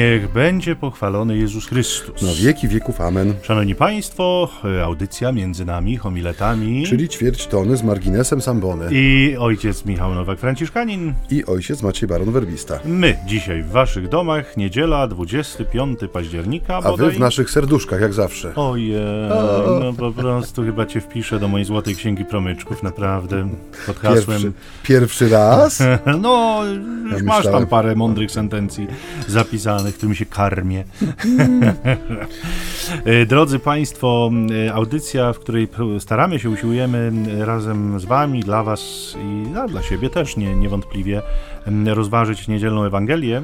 [0.00, 2.22] Niech będzie pochwalony Jezus Chrystus.
[2.22, 3.34] Na wieki wieków amen.
[3.42, 4.48] Szanowni Państwo,
[4.84, 6.86] audycja między nami, homiletami.
[6.86, 8.88] Czyli ćwierć tony z marginesem Sambony.
[8.90, 11.12] I ojciec Michał Nowak-Franciszkanin.
[11.30, 12.78] I ojciec Maciej Baron Werbista.
[12.84, 16.76] My dzisiaj w Waszych domach, niedziela, 25 października.
[16.76, 18.54] A Wy w naszych serduszkach, jak zawsze.
[18.54, 19.02] Ojej,
[19.80, 23.48] no po prostu chyba Cię wpiszę do mojej złotej księgi promyczków, naprawdę.
[23.86, 24.24] Pod hasłem.
[24.26, 25.82] Pierwszy, pierwszy raz?
[26.22, 26.62] no,
[27.04, 28.86] już ja masz tam parę mądrych sentencji
[29.28, 30.84] zapisanych, którymi się karmię.
[33.04, 34.30] E, drodzy Państwo,
[34.66, 39.82] e, audycja, w której staramy się, usiłujemy razem z Wami, dla Was i no, dla
[39.82, 41.22] siebie też nie, niewątpliwie
[41.86, 43.42] rozważyć niedzielną Ewangelię.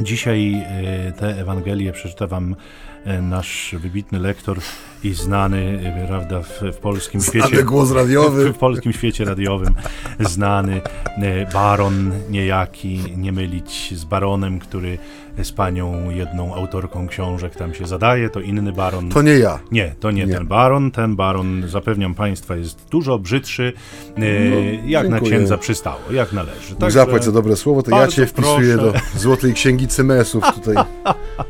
[0.00, 2.56] Dzisiaj e, tę Ewangelię przeczyta Wam
[3.22, 4.58] nasz wybitny lektor
[5.04, 7.64] i znany, prawda, w, w polskim znany świecie.
[7.64, 8.52] głos radiowy.
[8.52, 9.74] W, w polskim świecie radiowym
[10.20, 10.80] znany
[11.52, 14.98] baron niejaki, nie mylić z baronem, który
[15.42, 19.08] z panią jedną autorką książek tam się zadaje, to inny baron.
[19.10, 19.58] To nie ja.
[19.72, 20.34] Nie, to nie, nie.
[20.34, 20.90] ten baron.
[20.90, 23.72] Ten baron, zapewniam państwa, jest dużo brzydszy,
[24.16, 24.24] no,
[24.86, 25.08] jak dziękuję.
[25.08, 26.76] na księdza przystało, jak należy.
[26.78, 28.92] Tak Zapłać za dobre słowo, to ja cię wpisuję proszę.
[28.92, 30.84] do Złotej Księgi Cymesów tutaj.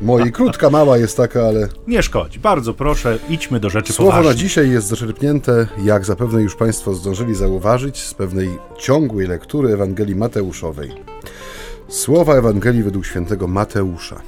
[0.01, 1.67] Mojej krótka, mała jest taka, ale...
[1.87, 4.33] Nie szkodzi, bardzo proszę, idźmy do rzeczy Słowo poważnej.
[4.35, 10.15] na dzisiaj jest zaczerpnięte, jak zapewne już państwo zdążyli zauważyć, z pewnej ciągłej lektury Ewangelii
[10.15, 10.91] Mateuszowej.
[11.87, 14.21] Słowa Ewangelii według świętego Mateusza.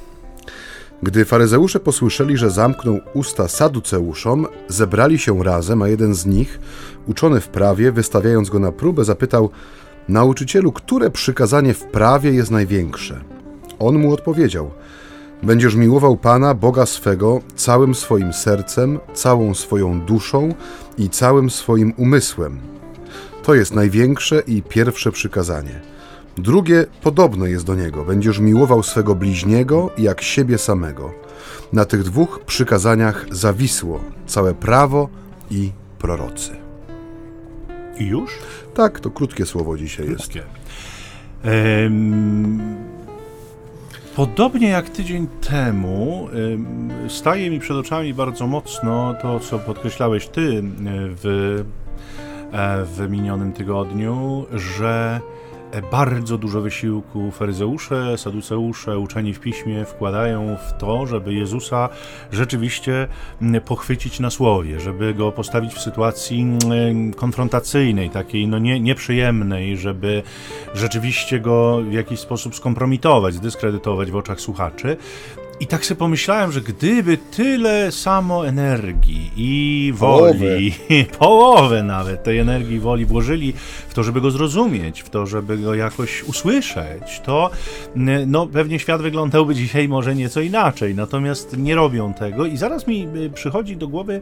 [1.02, 6.58] Gdy faryzeusze posłyszeli, że zamknął usta saduceuszom, zebrali się razem, a jeden z nich,
[7.06, 9.50] uczony w prawie, wystawiając go na próbę, zapytał:
[10.08, 13.20] Nauczycielu, które przykazanie w prawie jest największe?
[13.78, 14.70] On mu odpowiedział:
[15.42, 20.54] Będziesz miłował Pana, Boga swego, całym swoim sercem, całą swoją duszą
[20.98, 22.60] i całym swoim umysłem.
[23.42, 25.99] To jest największe i pierwsze przykazanie.
[26.38, 31.10] Drugie podobno jest do niego: będziesz miłował swego bliźniego jak siebie samego.
[31.72, 35.08] Na tych dwóch przykazaniach zawisło całe prawo
[35.50, 36.50] i prorocy.
[37.98, 38.30] I już?
[38.74, 40.38] Tak, to krótkie słowo dzisiaj krótkie.
[40.38, 40.48] jest.
[41.44, 42.60] Ehm,
[44.16, 46.28] podobnie jak tydzień temu,
[47.08, 50.62] staje mi przed oczami bardzo mocno to, co podkreślałeś ty
[51.22, 51.24] w,
[52.52, 55.20] e, w minionym tygodniu, że
[55.90, 61.88] bardzo dużo wysiłku faryzeusze, saduceusze, uczeni w piśmie wkładają w to, żeby Jezusa
[62.32, 63.08] rzeczywiście
[63.42, 69.76] mm, pochwycić na słowie, żeby go postawić w sytuacji mm, konfrontacyjnej, takiej no nie, nieprzyjemnej,
[69.76, 70.22] żeby
[70.74, 74.96] rzeczywiście go w jakiś sposób skompromitować, zdyskredytować w oczach słuchaczy.
[75.60, 82.38] I tak sobie pomyślałem, że gdyby tyle samo energii i woli, połowę, połowę nawet tej
[82.38, 83.52] energii i woli włożyli
[83.88, 87.50] w to, żeby go zrozumieć, w to, żeby go jakoś usłyszeć, to
[88.26, 90.94] no, pewnie świat wyglądałby dzisiaj może nieco inaczej.
[90.94, 94.20] Natomiast nie robią tego i zaraz mi y, przychodzi do głowy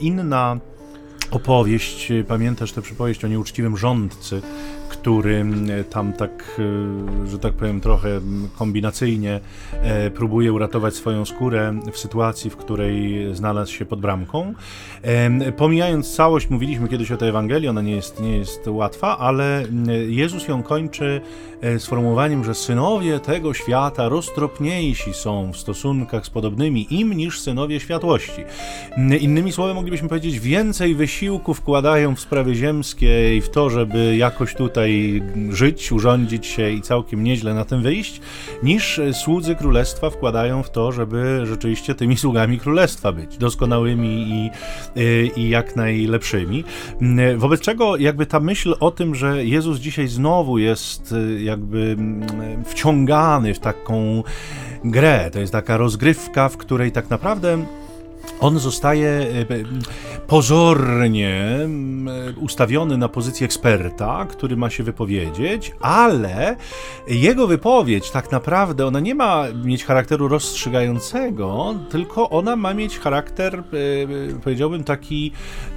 [0.00, 0.60] inna
[1.30, 2.12] opowieść.
[2.28, 4.42] Pamiętasz tę przypowieść o nieuczciwym rządcy,
[4.88, 5.44] który
[5.90, 6.60] tam tak,
[7.24, 8.20] e, że tak powiem, trochę
[8.58, 9.40] kombinacyjnie
[9.72, 14.54] e, próbuje uratować swoją skórę w sytuacji, w której znalazł się pod bramką.
[15.56, 19.64] Pomijając całość, mówiliśmy kiedyś o tej Ewangelii, ona nie jest, nie jest łatwa, ale
[20.08, 21.20] Jezus ją kończy
[21.60, 27.80] e, sformułowaniem, że synowie tego świata roztropniejsi są w stosunkach z podobnymi im niż synowie
[27.80, 28.44] światłości.
[29.20, 34.54] Innymi słowy, moglibyśmy powiedzieć, więcej wysiłku wkładają w sprawy ziemskie i w to, żeby jakoś
[34.54, 34.75] tutaj
[35.50, 38.20] żyć, urządzić się i całkiem nieźle na tym wyjść,
[38.62, 44.50] niż słudzy królestwa wkładają w to, żeby rzeczywiście tymi sługami królestwa być, doskonałymi i,
[45.00, 46.64] y, i jak najlepszymi.
[47.36, 53.54] Wobec czego jakby ta myśl o tym, że Jezus dzisiaj znowu jest jakby mm, wciągany
[53.54, 54.22] w taką
[54.84, 57.66] grę, to jest taka rozgrywka, w której tak naprawdę
[58.40, 59.46] on zostaje e,
[60.26, 61.58] pozornie
[62.40, 66.56] ustawiony na pozycję eksperta, który ma się wypowiedzieć, ale
[67.08, 73.58] jego wypowiedź tak naprawdę ona nie ma mieć charakteru rozstrzygającego, tylko ona ma mieć charakter,
[73.58, 73.62] e,
[74.44, 75.32] powiedziałbym, taki,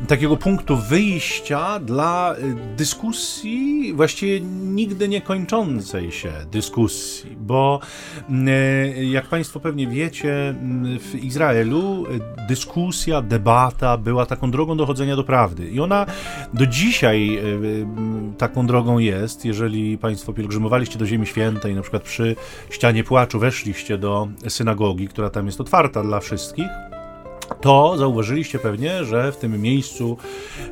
[0.08, 2.36] takiego punktu wyjścia dla
[2.78, 7.80] dyskusji, właściwie nigdy nie kończącej się dyskusji, bo
[8.30, 10.56] e, jak Państwo pewnie wiecie,
[11.00, 12.06] w Izraelu
[12.48, 15.70] dyskusja, debata była taką drogą dochodzenia do prawdy.
[15.70, 16.06] I ona
[16.54, 17.42] do dzisiaj e,
[18.38, 19.46] taką drogą jest.
[19.46, 22.36] Jeżeli Państwo pielgrzymowaliście do Ziemi Świętej, na przykład przy
[22.70, 26.68] ścianie płaczu weszliście do synagogi, która tam jest otwarta dla wszystkich,
[27.62, 30.18] to zauważyliście pewnie, że w tym miejscu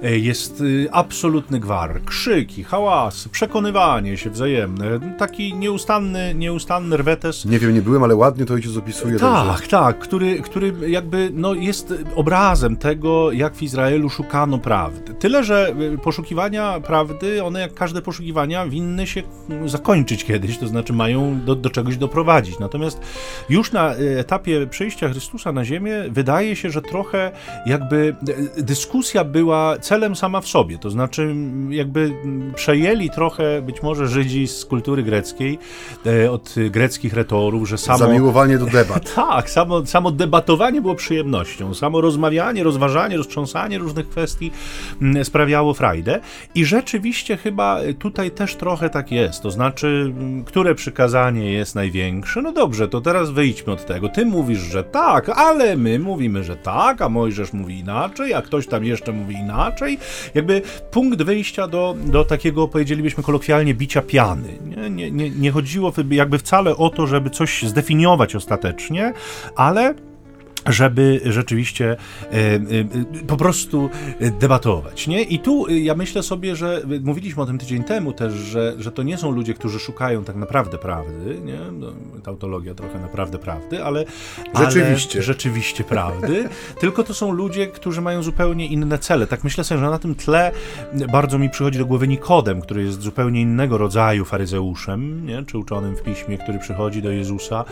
[0.04, 7.46] e, jest y, absolutny gwar, krzyki, hałasy, przekonywanie się wzajemne, taki nieustanny, nieustanny rwetes.
[7.46, 9.20] Nie wiem, nie byłem, ale ładnie to ojciec opisuje.
[9.20, 9.68] Tak, także.
[9.68, 15.14] tak, który, który jakby no, jest obrazem tego, jak w Izraelu szukano prawdy.
[15.14, 20.68] Tyle, że y, poszukiwania prawdy, one jak każde poszukiwania winny się mm, zakończyć kiedyś, to
[20.68, 22.60] znaczy mają do, do czegoś doprowadzić.
[22.60, 23.02] Natomiast
[23.50, 27.32] już na y, etapie przyjścia Chrystusa na ziemię wydaje się, że trochę
[27.66, 28.16] jakby
[28.58, 31.36] y, dyskusja była celem sama w sobie, to znaczy
[31.70, 32.14] jakby
[32.56, 35.60] przejęli trochę być może Żydzi z kultury greckiej,
[36.32, 37.98] od greckich retorów, że samo...
[37.98, 39.14] Zamiłowanie do debat.
[39.16, 44.52] tak, samo, samo debatowanie było przyjemnością, samo rozmawianie, rozważanie, roztrząsanie różnych kwestii
[45.24, 46.20] sprawiało frajdę
[46.56, 50.14] i rzeczywiście chyba tutaj też trochę tak jest, to znaczy,
[50.46, 52.42] które przykazanie jest największe?
[52.42, 54.10] No dobrze, to teraz wyjdźmy od tego.
[54.10, 58.68] Ty mówisz, że tak, ale my mówimy, że tak, a Mojżesz mówi inaczej, a ktoś
[58.68, 59.98] tam jeszcze mówi inaczej.
[60.34, 60.62] Jakby
[60.92, 64.58] punkt wyjścia do, do takiego, powiedzielibyśmy kolokwialnie, bicia piany.
[64.64, 69.14] Nie, nie, nie, nie chodziło jakby wcale o to, żeby coś zdefiniować ostatecznie,
[69.56, 69.94] ale
[70.68, 72.60] żeby rzeczywiście e, e,
[73.28, 73.90] po prostu
[74.40, 75.08] debatować.
[75.08, 75.22] Nie?
[75.22, 79.04] I tu ja myślę sobie, że mówiliśmy o tym tydzień temu też, że, że to
[79.04, 81.60] nie są ludzie, którzy szukają tak naprawdę prawdy, nie?
[81.72, 81.88] No,
[82.24, 84.06] tautologia trochę naprawdę prawdy, ale
[84.56, 86.50] rzeczywiście, ale rzeczywiście prawdy,
[86.82, 89.28] tylko to są ludzie, którzy mają zupełnie inne cele.
[89.28, 90.52] Tak myślę sobie, że na tym tle
[91.12, 95.44] bardzo mi przychodzi do głowy Nikodem, który jest zupełnie innego rodzaju faryzeuszem, nie?
[95.46, 97.66] czy uczonym w piśmie, który przychodzi do Jezusa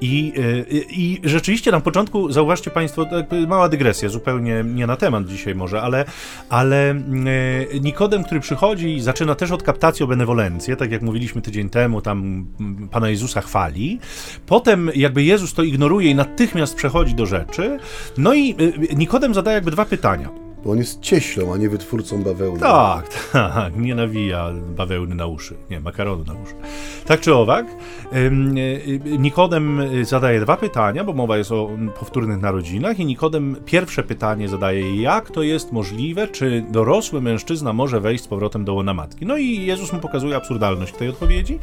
[0.00, 0.32] i,
[0.70, 3.06] i, i rzeczywiście na początku początku, zauważcie Państwo,
[3.48, 6.04] mała dygresja, zupełnie nie na temat dzisiaj może, ale,
[6.48, 11.70] ale e, Nikodem, który przychodzi, zaczyna też od kaptacji o benewolencję, tak jak mówiliśmy tydzień
[11.70, 12.46] temu, tam
[12.90, 13.98] Pana Jezusa chwali.
[14.46, 17.78] Potem jakby Jezus to ignoruje i natychmiast przechodzi do rzeczy.
[18.18, 18.50] No i
[18.90, 20.43] e, Nikodem zadaje jakby dwa pytania.
[20.64, 22.60] Bo on jest cieślą, a nie wytwórcą bawełny.
[22.60, 26.54] Tak, tak, nie nawija bawełny na uszy, nie, makaronu na uszy.
[27.06, 27.66] Tak czy owak,
[28.12, 28.30] e,
[29.18, 31.70] Nikodem zadaje dwa pytania, bo mowa jest o
[32.00, 38.00] powtórnych narodzinach i Nikodem pierwsze pytanie zadaje, jak to jest możliwe, czy dorosły mężczyzna może
[38.00, 39.26] wejść z powrotem do łona matki?
[39.26, 41.58] No i Jezus mu pokazuje absurdalność tej odpowiedzi.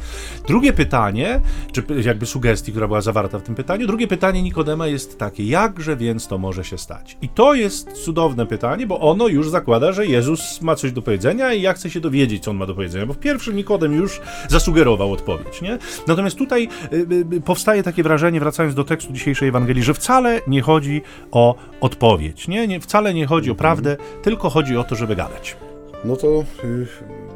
[0.48, 1.40] Drugie pytanie,
[1.72, 5.96] czy jakby sugestii, która była zawarta w tym pytaniu, drugie pytanie Nikodema jest takie, jakże
[5.96, 7.16] więc to może się stać?
[7.22, 11.52] I to jest cudowne pytanie, bo ono już zakłada, że Jezus ma coś do powiedzenia
[11.52, 14.20] i ja chcę się dowiedzieć, co on ma do powiedzenia, bo w pierwszym Nikodem już
[14.48, 15.78] zasugerował odpowiedź, nie?
[16.06, 17.06] Natomiast tutaj y,
[17.36, 22.48] y, powstaje takie wrażenie, wracając do tekstu dzisiejszej Ewangelii, że wcale nie chodzi o odpowiedź,
[22.48, 22.68] nie?
[22.68, 25.56] nie wcale nie chodzi o prawdę, tylko chodzi o to, żeby gadać.
[26.04, 26.86] No to y,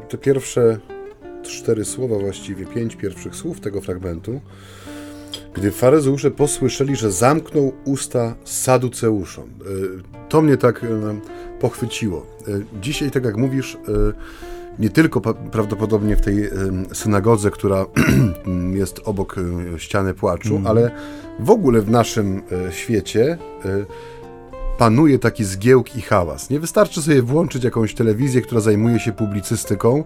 [0.08, 0.78] te pierwsze
[1.42, 4.40] cztery słowa, właściwie pięć pierwszych słów tego fragmentu,
[5.54, 9.50] gdy faryzeusze posłyszeli, że zamknął usta saduceuszom.
[10.28, 10.86] To mnie tak
[11.60, 12.26] pochwyciło.
[12.48, 13.78] E, dzisiaj, tak jak mówisz, e,
[14.78, 15.20] nie tylko
[15.52, 16.50] prawdopodobnie w tej e,
[16.92, 17.86] synagodze, która
[18.72, 19.36] jest obok
[19.76, 20.66] ściany płaczu, mm.
[20.66, 20.90] ale
[21.40, 23.38] w ogóle w naszym świecie
[24.78, 26.50] panuje taki zgiełk i hałas.
[26.50, 30.04] Nie wystarczy sobie włączyć jakąś telewizję, która zajmuje się publicystyką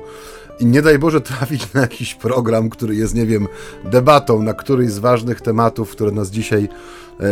[0.60, 3.48] i nie daj Boże trafić na jakiś program, który jest, nie wiem,
[3.84, 6.68] debatą na któryś z ważnych tematów, które nas dzisiaj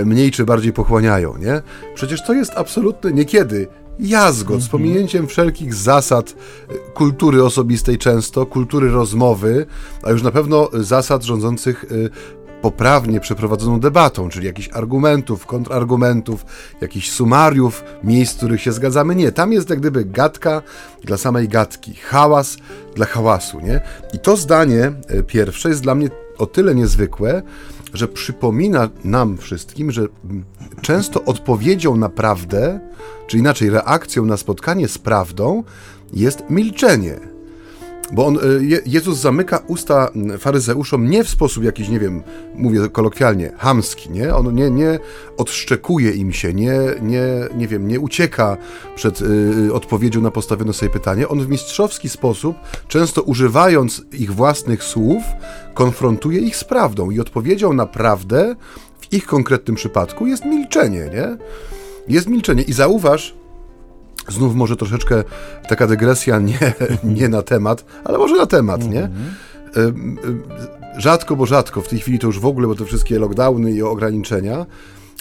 [0.05, 1.63] mniej czy bardziej pochłaniają, nie?
[1.95, 3.69] Przecież to jest absolutny niekiedy
[4.01, 4.71] jazgot, z mhm.
[4.71, 6.35] pominięciem wszelkich zasad
[6.69, 9.67] e, kultury osobistej często, kultury rozmowy,
[10.03, 16.47] a już na pewno zasad rządzących e, poprawnie przeprowadzoną debatą, czyli jakichś argumentów, kontrargumentów,
[16.81, 19.15] jakichś sumariów, miejsc, w których się zgadzamy.
[19.15, 20.63] Nie, tam jest jak gdyby gadka
[21.05, 22.57] dla samej gadki, hałas
[22.95, 23.81] dla hałasu, nie?
[24.13, 27.43] I to zdanie e, pierwsze jest dla mnie o tyle niezwykłe,
[27.93, 30.07] że przypomina nam wszystkim, że
[30.81, 32.81] często odpowiedzią na prawdę,
[33.27, 35.65] czy inaczej reakcją na spotkanie z prawdą
[36.13, 37.28] jest milczenie.
[38.13, 38.41] Bo on, e,
[38.87, 42.23] Jezus zamyka usta faryzeuszom nie w sposób jakiś, nie wiem,
[42.55, 44.35] mówię kolokwialnie, hamski, nie?
[44.35, 44.99] On nie, nie
[45.37, 47.25] odszczekuje im się, nie, nie,
[47.57, 48.57] nie wiem, nie ucieka
[48.95, 51.29] przed y, odpowiedzią na postawione sobie pytanie.
[51.29, 52.57] On w mistrzowski sposób,
[52.89, 55.23] często używając ich własnych słów,
[55.75, 58.57] konfrontuje ich z prawdą i odpowiedzią na prawdę
[59.01, 61.37] w ich konkretnym przypadku jest milczenie, nie?
[62.09, 63.35] Jest milczenie i zauważ,
[64.29, 65.25] Znów może troszeczkę
[65.69, 66.59] taka dygresja nie,
[67.19, 69.11] nie na temat, ale może na temat, nie?
[70.99, 73.83] Rzadko, bo rzadko, w tej chwili to już w ogóle, bo te wszystkie lockdowny i
[73.83, 74.67] ograniczenia,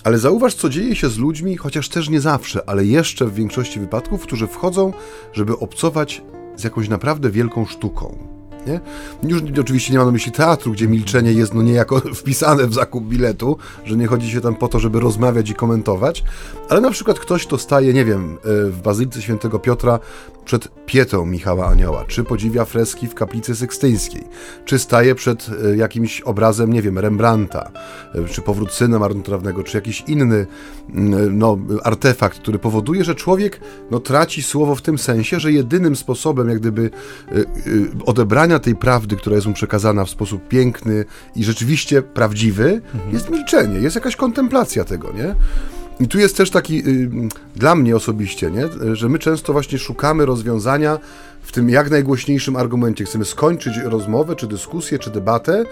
[0.04, 3.80] ale zauważ, co dzieje się z ludźmi, chociaż też nie zawsze, ale jeszcze w większości
[3.80, 4.94] wypadków, którzy wchodzą,
[5.34, 6.22] żeby obcować
[6.56, 8.37] z jakąś naprawdę wielką sztuką.
[8.68, 8.80] Nie?
[9.24, 13.04] Już oczywiście nie mam na myśli teatru, gdzie milczenie jest no niejako wpisane w zakup
[13.04, 16.24] biletu, że nie chodzi się tam po to, żeby rozmawiać i komentować,
[16.70, 20.00] ale na przykład ktoś, kto staje, nie wiem, e, w Bazylice Świętego Piotra
[20.48, 24.24] przed pietą Michała Anioła, czy podziwia freski w kaplicy sykstyńskiej,
[24.66, 27.72] czy staje przed e, jakimś obrazem, nie wiem, Rembrandta,
[28.16, 30.48] e, czy powrót syna marnotrawnego, czy jakiś inny
[30.90, 33.60] mm, no, artefakt, który powoduje, że człowiek
[33.92, 36.90] no, traci słowo w tym sensie, że jedynym sposobem jak gdyby
[38.06, 43.14] odebrania tej prawdy, która jest mu przekazana w sposób piękny i rzeczywiście prawdziwy, mhm.
[43.14, 45.36] jest milczenie, jest jakaś kontemplacja tego, nie?
[46.00, 47.10] I tu jest też taki, y,
[47.56, 48.96] dla mnie osobiście, nie?
[48.96, 51.00] że my często właśnie szukamy rozwiązania
[51.42, 53.06] w tym jak najgłośniejszym argumencie.
[53.06, 55.64] Chcemy skończyć rozmowę, czy dyskusję, czy debatę,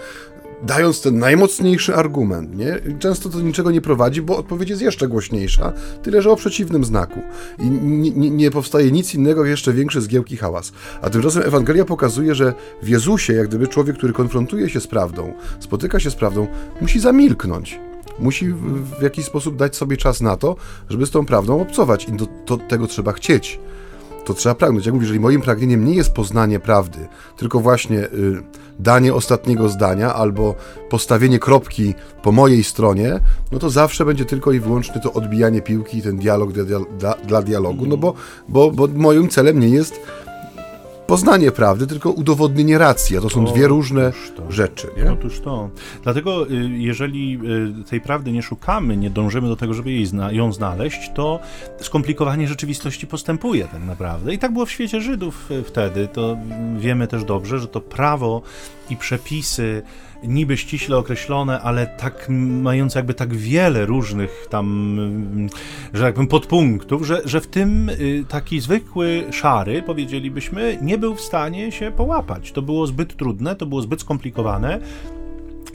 [0.62, 2.56] dając ten najmocniejszy argument.
[2.56, 2.80] Nie?
[2.98, 5.72] Często to niczego nie prowadzi, bo odpowiedź jest jeszcze głośniejsza,
[6.02, 7.20] tyle że o przeciwnym znaku.
[7.58, 7.70] I
[8.30, 10.72] nie, powstaje nic innego, jeszcze większy zgiełki hałas.
[11.02, 15.32] A tymczasem Ewangelia pokazuje, że w Jezusie, jak gdyby człowiek, który konfrontuje się z prawdą,
[15.60, 16.46] spotyka się z prawdą,
[16.80, 17.78] musi zamilknąć
[18.18, 18.52] musi
[18.98, 20.56] w jakiś sposób dać sobie czas na to,
[20.88, 23.60] żeby z tą prawdą obcować i do, to, tego trzeba chcieć.
[24.26, 24.86] To trzeba pragnąć.
[24.86, 26.98] Jak mówię, jeżeli moim pragnieniem nie jest poznanie prawdy,
[27.36, 28.42] tylko właśnie y,
[28.78, 30.54] danie ostatniego zdania albo
[30.90, 33.20] postawienie kropki po mojej stronie,
[33.52, 37.14] no to zawsze będzie tylko i wyłącznie to odbijanie piłki i ten dialog dla, dla,
[37.14, 38.14] dla dialogu, no bo,
[38.48, 40.00] bo, bo moim celem nie jest
[41.06, 43.16] poznanie prawdy, tylko udowodnienie racji.
[43.16, 44.12] A to są dwie różne
[44.48, 44.88] rzeczy.
[44.96, 45.12] Nie?
[45.12, 45.70] Otóż to.
[46.02, 47.38] Dlatego, y, jeżeli
[47.80, 51.40] y, tej prawdy nie szukamy, nie dążymy do tego, żeby jej zna ją znaleźć, to
[51.80, 54.34] skomplikowanie rzeczywistości postępuje tak naprawdę.
[54.34, 56.08] I tak było w świecie Żydów y, wtedy.
[56.12, 56.36] To
[56.78, 58.42] wiemy też dobrze, że to prawo
[58.90, 59.82] i przepisy
[60.24, 62.26] niby ściśle określone, ale tak
[62.62, 64.98] mające jakby tak wiele różnych tam,
[65.94, 71.20] że tak podpunktów, że, że w tym y, taki zwykły szary, powiedzielibyśmy, nie był w
[71.20, 72.52] stanie się połapać.
[72.52, 74.80] To było zbyt trudne, to było zbyt skomplikowane,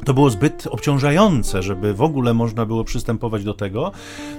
[0.06, 3.92] to było zbyt obciążające, żeby w ogóle można było przystępować do tego,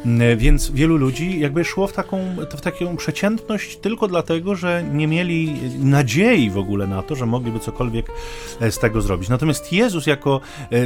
[0.07, 5.07] mm, więc wielu ludzi jakby szło w taką, w taką przeciętność tylko dlatego, że nie
[5.07, 8.07] mieli nadziei w ogóle na to, że mogliby cokolwiek
[8.61, 9.29] e, z tego zrobić.
[9.29, 10.41] Natomiast Jezus jako
[10.73, 10.79] e,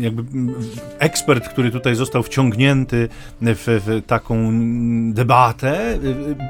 [0.00, 0.22] jakby
[0.98, 3.08] ekspert, który tutaj został wciągnięty
[3.40, 4.52] w, w taką
[5.12, 5.98] debatę, e,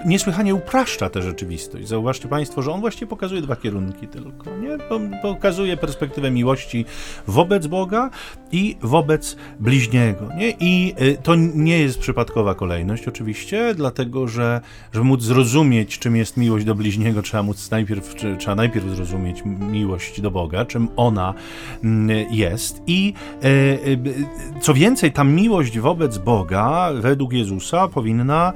[0.06, 1.88] niesłychanie upraszcza tę rzeczywistość.
[1.88, 4.50] Zauważcie Państwo, że on właściwie pokazuje dwa kierunki tylko.
[4.56, 4.78] Nie?
[5.22, 6.84] Pokazuje perspektywę miłości
[7.26, 8.10] wobec Boga
[8.52, 10.28] i wobec bliźniego.
[10.36, 10.50] Nie?
[10.50, 14.60] I y, to nie jest przypadkowa kolejność, oczywiście, dlatego że,
[14.92, 20.20] żeby móc zrozumieć, czym jest miłość do bliźniego, trzeba móc najpierw, trzeba najpierw zrozumieć miłość
[20.20, 21.34] do Boga, czym ona
[21.84, 22.82] mm, jest.
[22.86, 23.98] I y, y,
[24.60, 28.52] co więcej, ta miłość wobec Boga, według Jezusa, powinna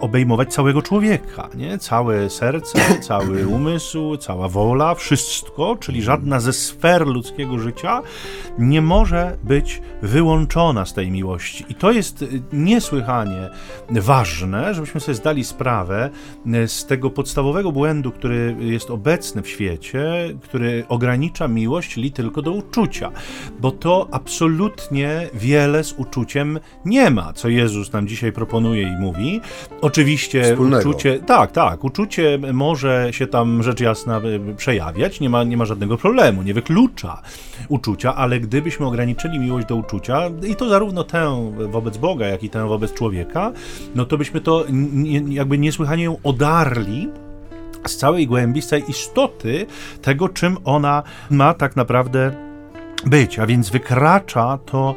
[0.00, 1.48] obejmować całego człowieka.
[1.54, 1.78] Nie?
[1.78, 8.02] Całe serce, cały umysł, cała wola, wszystko, czyli żadna ze sfer ludzkiego życia życia
[8.58, 11.64] nie może być wyłączona z tej miłości.
[11.68, 13.50] I to jest niesłychanie
[13.90, 16.10] ważne, żebyśmy sobie zdali sprawę
[16.66, 20.04] z tego podstawowego błędu, który jest obecny w świecie,
[20.42, 23.10] który ogranicza miłość li tylko do uczucia,
[23.60, 29.40] bo to absolutnie wiele z uczuciem nie ma, co Jezus nam dzisiaj proponuje i mówi.
[29.80, 30.90] Oczywiście Wspólnego.
[30.90, 34.20] uczucie, tak, tak, uczucie może się tam rzecz jasna
[34.56, 37.22] przejawiać, nie ma, nie ma żadnego problemu, nie wyklucza
[37.68, 42.50] uczucia, ale gdybyśmy ograniczyli miłość do uczucia, i to zarówno tę wobec Boga, jak i
[42.50, 43.52] tę wobec człowieka,
[43.94, 44.64] no to byśmy to
[45.28, 47.08] jakby niesłychanie ją odarli
[47.86, 49.66] z całej głębi, z całej istoty
[50.02, 52.32] tego, czym ona ma tak naprawdę
[53.06, 54.94] być, a więc wykracza to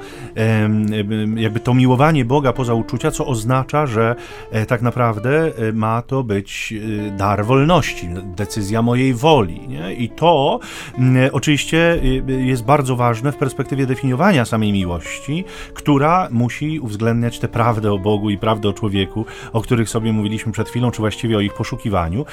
[1.36, 4.16] jakby to miłowanie Boga poza uczucia, co oznacza, że
[4.52, 6.74] e, tak naprawdę e, ma to być
[7.08, 9.68] e, dar wolności, decyzja mojej woli.
[9.68, 9.94] Nie?
[9.94, 10.60] I to
[11.32, 18.00] oczywiście jest bardzo ważne w perspektywie definiowania samej miłości, która musi uwzględniać tę prawdę o
[18.00, 21.54] Bogu i prawdę o człowieku, o których sobie mówiliśmy przed chwilą, czy właściwie o ich
[21.54, 22.26] poszukiwaniu,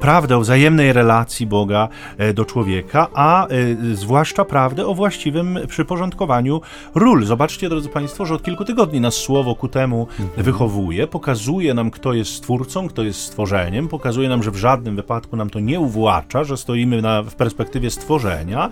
[0.00, 1.88] prawdę o wzajemnej relacji Boga
[2.34, 3.46] do człowieka, a
[3.92, 6.60] zwłaszcza prawdę o właściwości właściwym przyporządkowaniu
[6.94, 7.24] ról.
[7.24, 10.44] Zobaczcie, drodzy Państwo, że od kilku tygodni nas słowo ku temu mhm.
[10.44, 15.36] wychowuje, pokazuje nam, kto jest stwórcą, kto jest stworzeniem, pokazuje nam, że w żadnym wypadku
[15.36, 18.70] nam to nie uwłacza, że stoimy na, w perspektywie stworzenia,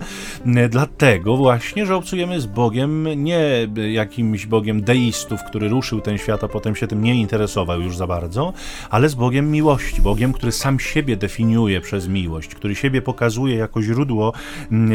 [0.69, 6.47] dlatego właśnie, że obcujemy z Bogiem nie jakimś Bogiem deistów, który ruszył ten świat, a
[6.47, 8.53] potem się tym nie interesował już za bardzo,
[8.89, 13.81] ale z Bogiem miłości, Bogiem, który sam siebie definiuje przez miłość, który siebie pokazuje jako
[13.81, 14.33] źródło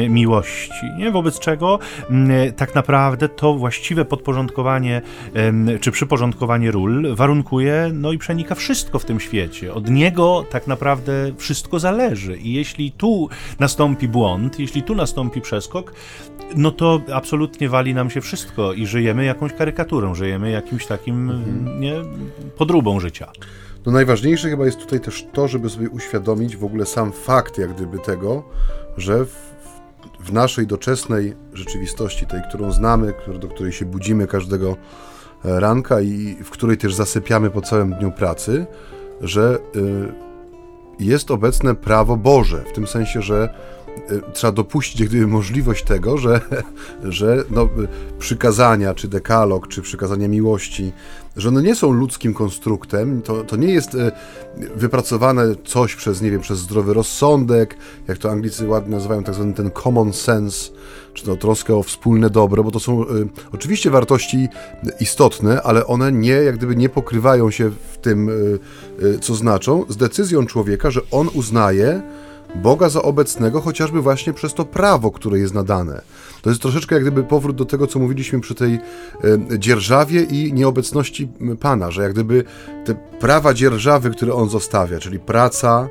[0.08, 0.86] miłości.
[0.98, 1.10] Nie?
[1.10, 1.78] Wobec wobec czego
[2.56, 5.02] tak naprawdę to właściwe podporządkowanie
[5.80, 9.74] czy przyporządkowanie ról warunkuje no i przenika wszystko w tym świecie.
[9.74, 15.94] Od niego tak naprawdę wszystko zależy i jeśli tu nastąpi błąd, jeśli tu nastąpi przeskok,
[16.56, 21.80] no to absolutnie wali nam się wszystko i żyjemy jakąś karykaturą, żyjemy jakimś takim mhm.
[21.80, 21.94] nie,
[22.56, 23.30] podróbą życia.
[23.86, 27.74] No najważniejsze chyba jest tutaj też to, żeby sobie uświadomić w ogóle sam fakt jak
[27.74, 28.42] gdyby tego,
[28.96, 29.53] że w,
[30.24, 34.76] w naszej doczesnej rzeczywistości, tej, którą znamy, do której się budzimy każdego
[35.44, 38.66] e, ranka i w której też zasypiamy po całym dniu pracy,
[39.20, 40.12] że y,
[41.00, 43.54] jest obecne prawo Boże, w tym sensie, że
[44.10, 46.40] Y, trzeba dopuścić gdyby możliwość tego, że,
[47.04, 47.68] że no,
[48.18, 50.92] przykazania, czy dekalog, czy przykazania miłości,
[51.36, 54.12] że one nie są ludzkim konstruktem, to, to nie jest y,
[54.76, 57.76] wypracowane coś przez, nie wiem, przez zdrowy rozsądek,
[58.08, 60.70] jak to Anglicy ładnie nazywają, tak zwany ten common sense,
[61.14, 63.06] czy to troskę o wspólne dobro, bo to są y,
[63.52, 64.48] oczywiście wartości
[65.00, 68.58] istotne, ale one nie, jak gdyby nie pokrywają się w tym, y,
[69.02, 72.02] y, co znaczą, z decyzją człowieka, że on uznaje,
[72.54, 76.02] Boga za obecnego, chociażby właśnie przez to prawo, które jest nadane.
[76.42, 78.80] To jest troszeczkę jak gdyby powrót do tego, co mówiliśmy przy tej e,
[79.58, 81.28] dzierżawie i nieobecności
[81.60, 82.44] Pana, że jak gdyby
[82.84, 85.88] te prawa dzierżawy, które On zostawia, czyli praca,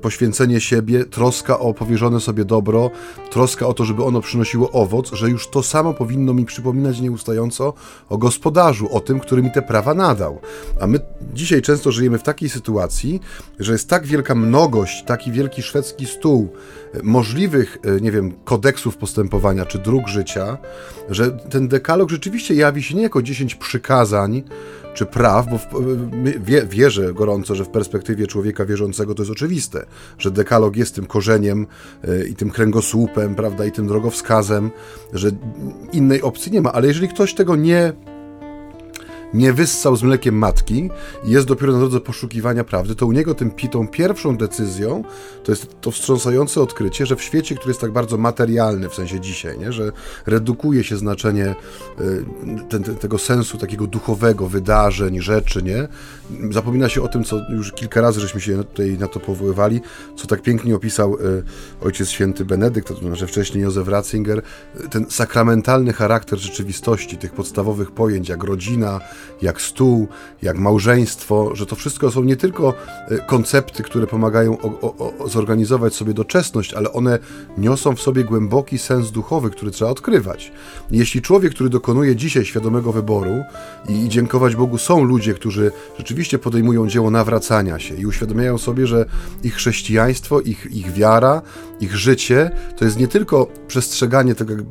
[0.00, 2.90] poświęcenie siebie, troska o powierzone sobie dobro,
[3.30, 7.74] troska o to, żeby ono przynosiło owoc, że już to samo powinno mi przypominać nieustająco
[8.08, 10.40] o gospodarzu, o tym, który mi te prawa nadał.
[10.80, 10.98] A my
[11.34, 13.20] dzisiaj często żyjemy w takiej sytuacji,
[13.58, 16.48] że jest tak wielka mnogość, taki wielki szwedzki stół
[16.94, 20.58] e, możliwych, e, nie wiem, kodeksów postępowania czy dróg życia,
[21.10, 24.42] że ten dekalog rzeczywiście jawi się nie jako 10 przykazań,
[24.94, 25.66] czy praw, bo w,
[26.44, 29.86] wie, wierzę gorąco, że w perspektywie człowieka wierzącego to jest oczywiste,
[30.18, 31.66] że dekalog jest tym korzeniem
[32.04, 34.70] y, i tym kręgosłupem, prawda, i tym drogowskazem,
[35.12, 35.30] że
[35.92, 37.92] innej opcji nie ma, ale jeżeli ktoś tego nie
[39.34, 40.90] nie wyssał z mlekiem matki
[41.24, 45.04] i jest dopiero na drodze poszukiwania prawdy, to u niego tym, tą pierwszą decyzją
[45.44, 49.20] to jest to wstrząsające odkrycie, że w świecie, który jest tak bardzo materialny, w sensie
[49.20, 49.72] dzisiaj, nie?
[49.72, 49.92] że
[50.26, 51.54] redukuje się znaczenie
[52.00, 52.24] y,
[52.68, 55.88] ten, tego sensu takiego duchowego, wydarzeń, rzeczy, nie?
[56.50, 59.80] Zapomina się o tym, co już kilka razy żeśmy się tutaj na to powoływali,
[60.16, 61.42] co tak pięknie opisał y,
[61.80, 64.42] ojciec święty Benedykt, to znaczy wcześniej Józef Ratzinger,
[64.90, 69.00] ten sakramentalny charakter rzeczywistości, tych podstawowych pojęć, jak rodzina,
[69.42, 70.08] jak stół,
[70.42, 72.74] jak małżeństwo, że to wszystko są nie tylko
[73.08, 77.18] e, koncepty, które pomagają o, o, zorganizować sobie doczesność, ale one
[77.58, 80.52] niosą w sobie głęboki sens duchowy, który trzeba odkrywać.
[80.90, 83.42] Jeśli człowiek, który dokonuje dzisiaj świadomego wyboru
[83.88, 88.86] i, i dziękować Bogu są ludzie, którzy rzeczywiście podejmują dzieło nawracania się i uświadamiają sobie,
[88.86, 89.04] że
[89.42, 91.42] ich chrześcijaństwo, ich, ich wiara,
[91.80, 94.62] ich życie to jest nie tylko przestrzeganie tego, jak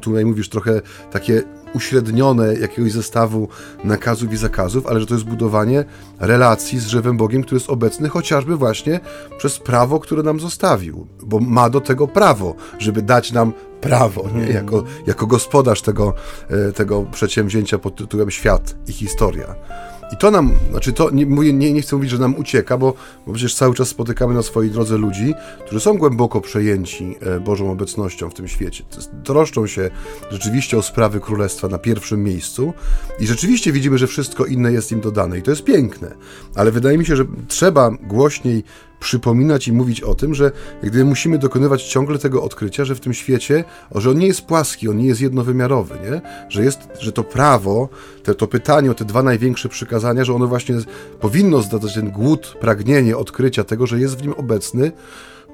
[0.00, 1.42] tutaj mówisz, trochę takie
[1.74, 3.48] uśrednione jakiegoś zestawu
[3.84, 5.84] nakazów i zakazów, ale że to jest budowanie
[6.18, 9.00] relacji z żywym Bogiem, który jest obecny chociażby właśnie
[9.38, 14.28] przez prawo, które nam zostawił, bo ma do tego prawo, żeby dać nam prawo, nie?
[14.28, 14.54] Mhm.
[14.54, 16.14] Jako, jako gospodarz tego,
[16.48, 19.54] e, tego przedsięwzięcia pod tytułem Świat i Historia.
[20.12, 22.94] I to nam, znaczy to nie, nie, nie chcę mówić, że nam ucieka, bo,
[23.26, 25.34] bo przecież cały czas spotykamy na swojej drodze ludzi,
[25.66, 28.84] którzy są głęboko przejęci e, Bożą obecnością w tym świecie.
[29.24, 29.90] Troszczą się
[30.30, 32.72] rzeczywiście o sprawy królestwa na pierwszym miejscu
[33.20, 36.14] i rzeczywiście widzimy, że wszystko inne jest im dodane i to jest piękne.
[36.54, 38.64] Ale wydaje mi się, że trzeba głośniej
[39.00, 43.14] przypominać i mówić o tym, że gdy musimy dokonywać ciągle tego odkrycia, że w tym
[43.14, 46.20] świecie, że on nie jest płaski, on nie jest jednowymiarowy, nie?
[46.48, 47.88] Że, jest, że to prawo,
[48.22, 50.74] te, to pytanie o te dwa największe przykazania, że ono właśnie
[51.20, 54.92] powinno zdać ten głód, pragnienie odkrycia tego, że jest w nim obecny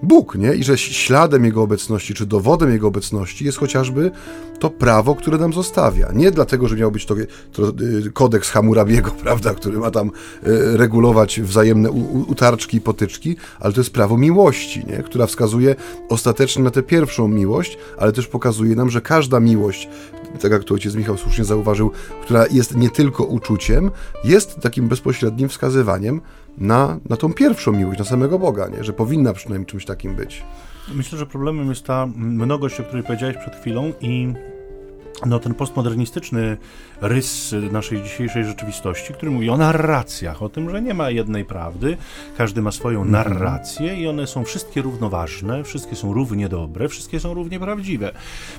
[0.02, 0.54] Bóg, nie?
[0.54, 4.10] I że śladem Jego obecności, czy dowodem Jego obecności jest chociażby
[4.58, 6.12] to prawo, które nam zostawia.
[6.14, 7.14] Nie dlatego, że miał być to,
[7.52, 11.90] to y, kodeks Hammurabiego, prawda, który ma tam y, regulować wzajemne
[12.28, 14.96] utarczki i potyczki, ale to jest prawo miłości, nie?
[14.96, 15.74] która wskazuje
[16.08, 19.88] ostatecznie na tę pierwszą miłość, ale też pokazuje nam, że każda miłość,
[20.40, 21.90] tak jak tu ojciec Michał słusznie zauważył,
[22.22, 23.90] która jest nie tylko uczuciem,
[24.24, 26.20] jest takim bezpośrednim wskazywaniem
[26.58, 28.84] na, na tą pierwszą miłość, na samego Boga, nie?
[28.84, 30.44] że powinna przynajmniej czymś takim być.
[30.94, 34.34] Myślę, że problemem jest ta mnogość, o której powiedziałeś przed chwilą i
[35.26, 36.56] no, ten postmodernistyczny
[37.00, 41.96] rys naszej dzisiejszej rzeczywistości, który mówi o narracjach, o tym, że nie ma jednej prawdy,
[42.36, 43.12] każdy ma swoją mhm.
[43.12, 48.12] narrację i one są wszystkie równoważne, wszystkie są równie dobre, wszystkie są równie prawdziwe.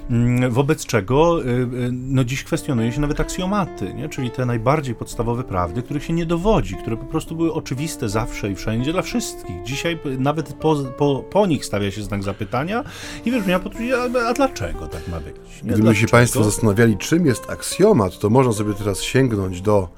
[0.10, 4.10] Mm, wobec czego y, y, no, dziś kwestionuje się nawet aksjomaty, nie?
[4.10, 8.52] czyli te najbardziej podstawowe prawdy, których się nie dowodzi, które po prostu były oczywiste zawsze
[8.52, 9.64] i wszędzie dla wszystkich.
[9.64, 12.84] Dzisiaj nawet po, po, po nich stawia się znak zapytania
[13.26, 13.82] i wiesz, ja podróż,
[14.16, 15.36] a, a dlaczego tak ma być?
[15.64, 15.72] Nie?
[15.72, 19.90] Gdyby się Państwo zastanawiali, czym jest aksjomat, to można sobie teraz sięgnąć do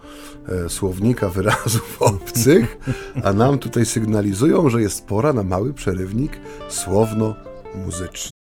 [0.47, 2.77] e, słownika wyrazów obcych,
[3.23, 8.38] a nam tutaj sygnalizują, że jest pora na mały przerywnik słowno-muzyczny.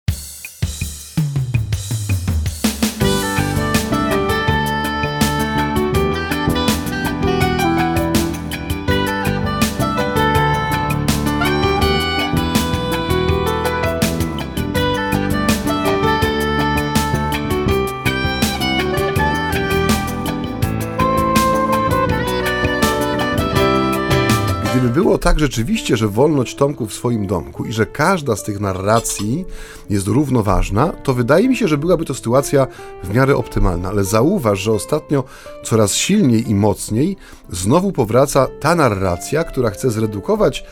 [25.22, 29.46] Tak rzeczywiście, że wolność Tomku w swoim domku i że każda z tych narracji
[29.90, 32.68] jest równoważna, to wydaje mi się, że byłaby to sytuacja
[33.04, 33.90] w miarę optymalna.
[33.90, 35.24] Ale zauważ, że ostatnio
[35.64, 37.18] coraz silniej i mocniej
[37.50, 40.64] znowu powraca ta narracja, która chce zredukować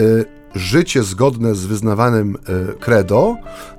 [0.00, 3.36] y, życie zgodne z wyznawanym y, credo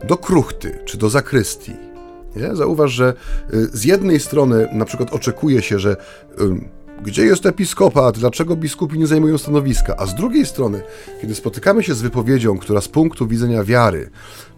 [0.07, 1.75] do kruchty czy do zakrystii.
[2.35, 2.55] Nie?
[2.55, 3.13] Zauważ, że
[3.53, 5.95] y, z jednej strony na przykład oczekuje się, że
[7.03, 8.19] gdzie jest episkopat?
[8.19, 9.95] Dlaczego biskupi nie zajmują stanowiska?
[9.97, 10.81] A z drugiej strony,
[11.21, 14.09] kiedy spotykamy się z wypowiedzią, która z punktu widzenia wiary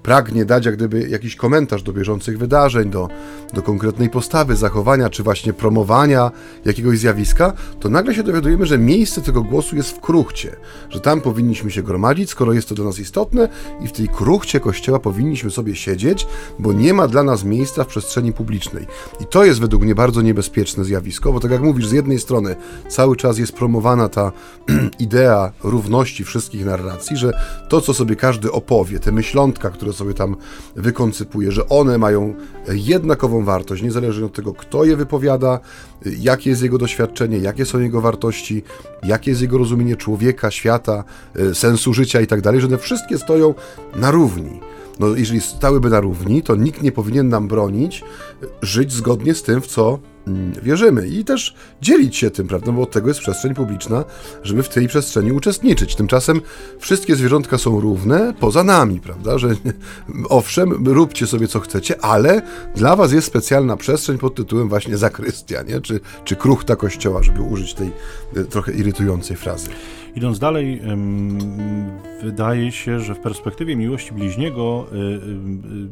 [0.04, 3.08] pragnie dać jak gdyby jakiś komentarz do bieżących wydarzeń, do,
[3.54, 6.32] do konkretnej postawy, zachowania, czy właśnie promowania
[6.66, 10.56] jakiegoś zjawiska, to nagle się dowiadujemy, że miejsce tego głosu jest w kruchcie,
[10.90, 13.50] że tam powinniśmy się gromadzić, skoro jest to dla nas istotne
[13.82, 16.28] i w tej kruchcie kościoła powinniśmy sobie siedzieć,
[16.60, 18.88] bo nie ma dla nas miejsca w przestrzeni publicznej.
[19.20, 22.56] I to jest według mnie bardzo niebezpieczne zjawisko, bo tak jak mówisz, z jednej strony
[22.90, 24.32] cały czas jest promowana ta
[25.00, 27.32] idea równości wszystkich narracji, że
[27.70, 30.36] to, co sobie każdy opowie, te myślątka, które sobie tam
[30.76, 32.34] wykoncypuje, że one mają
[32.68, 35.60] jednakową wartość, niezależnie od tego, kto je wypowiada,
[36.20, 38.64] jakie jest jego doświadczenie, jakie są jego wartości,
[39.04, 41.04] jakie jest jego rozumienie człowieka, świata,
[41.36, 43.54] e, sensu życia i tak dalej, że one wszystkie stoją
[43.96, 44.60] na równi.
[45.00, 48.04] No, jeżeli stałyby na równi, to nikt nie powinien nam bronić
[48.62, 50.00] żyć zgodnie z tym, w co
[50.64, 52.72] wierzymy i też dzielić się tym, prawda?
[52.72, 54.06] Bo od tego jest przestrzeń publiczna,
[54.44, 55.96] żeby w tej przestrzeni uczestniczyć.
[55.96, 56.42] Tymczasem
[56.80, 59.38] wszystkie zwierzątka są równe poza nami, prawda?
[59.38, 59.50] Że
[60.30, 62.42] owszem, róbcie sobie co chcecie, ale
[62.76, 65.82] dla was jest specjalna przestrzeń pod tytułem właśnie zakrystia, nie?
[65.82, 67.92] Czy, czy kruchta kościoła, żeby użyć tej
[68.36, 69.70] e, trochę irytującej frazy.
[70.16, 70.82] Idąc dalej,
[72.24, 74.86] wydaje się, że w perspektywie miłości bliźniego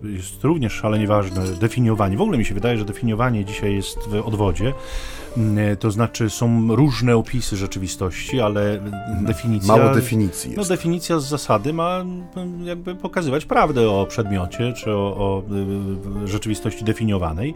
[0.04, 2.18] y, y, jest również szalenie ważne definiowanie.
[2.18, 4.74] W ogóle mi się wydaje, że definiowanie dzisiaj jest w odwodzie.
[5.38, 8.80] Mm, to znaczy są różne opisy rzeczywistości, ale
[9.22, 9.78] definicja...
[9.78, 15.18] Mało definicji No definicja z zasady ma mm, jakby pokazywać prawdę o przedmiocie, czy o,
[15.18, 15.44] o
[16.24, 17.54] y, rzeczywistości definiowanej.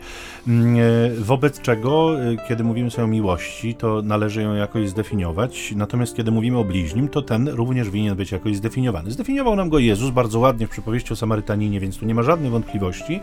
[0.47, 0.75] Mm,
[1.23, 2.15] wobec czego,
[2.47, 7.07] kiedy mówimy sobie o miłości, to należy ją jakoś zdefiniować, natomiast kiedy mówimy o bliźnim,
[7.07, 9.11] to ten również winien być jakoś zdefiniowany.
[9.11, 12.51] Zdefiniował nam go Jezus bardzo ładnie w przypowieści o Samarytaninie, więc tu nie ma żadnej
[12.51, 13.19] wątpliwości,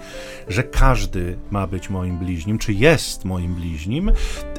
[0.48, 4.12] że każdy ma być moim bliźnim, czy jest moim bliźnim,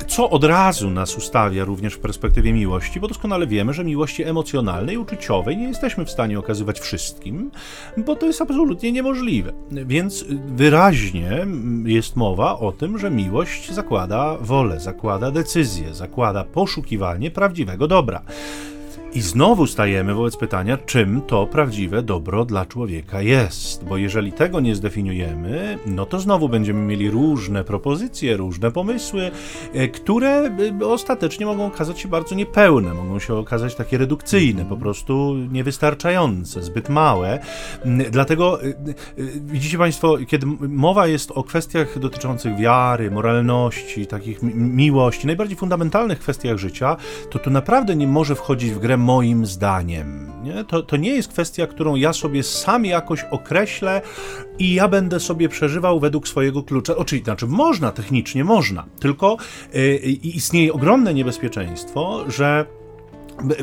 [0.07, 4.97] co od razu nas ustawia również w perspektywie miłości, bo doskonale wiemy, że miłości emocjonalnej,
[4.97, 7.51] uczuciowej nie jesteśmy w stanie okazywać wszystkim,
[7.97, 9.53] bo to jest absolutnie niemożliwe.
[9.71, 11.47] Więc wyraźnie
[11.85, 18.21] jest mowa o tym, że miłość zakłada wolę, zakłada decyzję, zakłada poszukiwanie prawdziwego dobra.
[19.15, 23.83] I znowu stajemy wobec pytania, czym to prawdziwe dobro dla człowieka jest.
[23.85, 29.31] Bo jeżeli tego nie zdefiniujemy, no to znowu będziemy mieli różne propozycje, różne pomysły,
[29.73, 30.29] e, które
[30.81, 36.63] e, ostatecznie mogą okazać się bardzo niepełne, mogą się okazać takie redukcyjne, po prostu niewystarczające,
[36.63, 37.39] zbyt małe.
[37.85, 38.73] Mm, dlatego e,
[39.41, 46.57] widzicie Państwo, kiedy mowa jest o kwestiach dotyczących wiary, moralności, takich miłości, najbardziej fundamentalnych kwestiach
[46.57, 46.97] życia,
[47.29, 50.31] to tu naprawdę nie może wchodzić w grę moim zdaniem.
[50.43, 50.63] Nie?
[50.63, 54.01] To, to nie jest kwestia, którą ja sobie sam jakoś określę
[54.59, 56.95] i ja będę sobie przeżywał według swojego klucza.
[56.95, 59.37] Oczywiście, znaczy można, technicznie można, tylko
[59.73, 62.65] yy, istnieje ogromne niebezpieczeństwo, że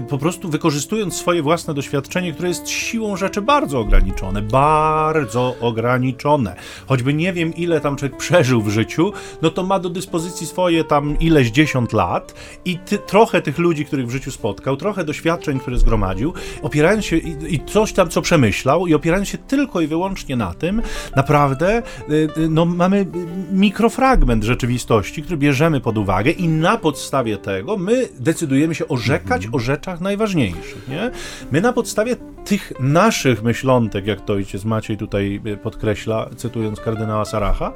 [0.08, 6.56] po prostu wykorzystując swoje własne doświadczenie, które jest siłą rzeczy bardzo ograniczone, bardzo ograniczone.
[6.86, 10.84] Choćby nie wiem, ile tam człowiek przeżył w życiu, no to ma do dyspozycji swoje
[10.84, 15.60] tam ileś dziesiąt lat i ty, trochę tych ludzi, których w życiu spotkał, trochę doświadczeń,
[15.60, 19.86] które zgromadził, opierając się i, i coś tam, co przemyślał i opierając się tylko i
[19.86, 20.82] wyłącznie na tym,
[21.16, 23.06] naprawdę y, y, no, mamy
[23.52, 29.59] mikrofragment rzeczywistości, który bierzemy pod uwagę i na podstawie tego my decydujemy się orzekać o
[29.60, 30.88] rzeczach najważniejszych.
[30.88, 31.10] Nie?
[31.52, 37.24] My na podstawie tych naszych myślątek, jak to ojciec Maciej tutaj e, podkreśla, cytując kardynała
[37.24, 37.72] Saracha,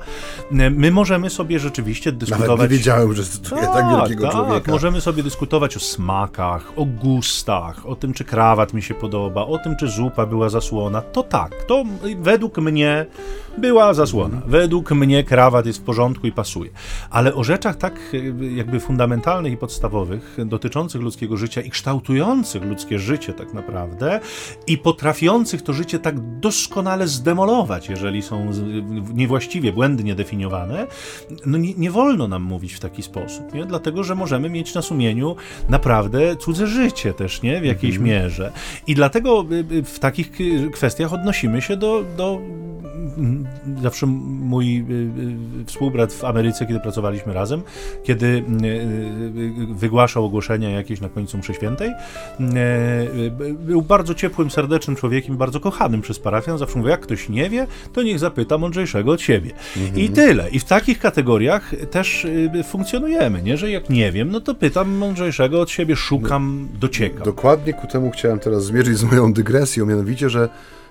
[0.53, 2.49] e, my możemy sobie rzeczywiście dyskutować...
[2.49, 4.73] Nawet nie wiedziałem, że cytuję tak, tak wielkiego tak, człowieka.
[4.73, 9.59] możemy sobie dyskutować o smakach, o gustach, o tym, czy krawat mi się podoba, o
[9.59, 11.03] tym, czy zupa była zasłona.
[11.03, 11.85] To tak, to
[12.19, 13.07] według mnie
[13.59, 14.43] była zasłona.
[14.47, 16.71] Według mnie krawat jest w porządku i pasuje.
[17.11, 22.99] Ale o rzeczach tak e, jakby fundamentalnych i podstawowych, dotyczących ludzkiego życia i kształtujących ludzkie
[22.99, 24.21] życie tak naprawdę
[24.67, 28.51] i potrafiących to życie tak doskonale zdemolować, jeżeli są
[29.15, 30.87] niewłaściwie, błędnie definiowane,
[31.47, 33.65] no nie, nie wolno nam mówić w taki sposób, nie?
[33.65, 35.37] dlatego że możemy mieć na sumieniu
[35.69, 37.61] naprawdę cudze życie też, nie?
[37.61, 38.11] w jakiejś mhm.
[38.11, 38.53] mierze.
[38.87, 40.33] I dlatego y, y, w takich
[40.73, 42.41] kwestiach odnosimy się do, do
[43.83, 44.83] zawsze mój y,
[45.63, 47.63] y, współbrat w Ameryce, kiedy pracowaliśmy razem,
[48.05, 51.91] kiedy y, wygłaszał ogłoszenia jakieś na końcu mszy świętej,
[53.59, 56.59] był bardzo ciepłym, serdecznym człowiekiem, bardzo kochanym przez parafian.
[56.59, 59.51] Zawsze mówił, jak ktoś nie wie, to niech zapyta mądrzejszego od siebie.
[59.77, 60.01] Mhm.
[60.01, 60.51] I tyle.
[60.51, 62.27] I w takich kategoriach też
[62.65, 63.57] funkcjonujemy, nie?
[63.57, 67.23] Że jak nie wiem, no to pytam mądrzejszego od siebie, szukam, dociekam.
[67.23, 70.49] Dokładnie ku temu chciałem teraz zmierzyć z moją dygresją, mianowicie, że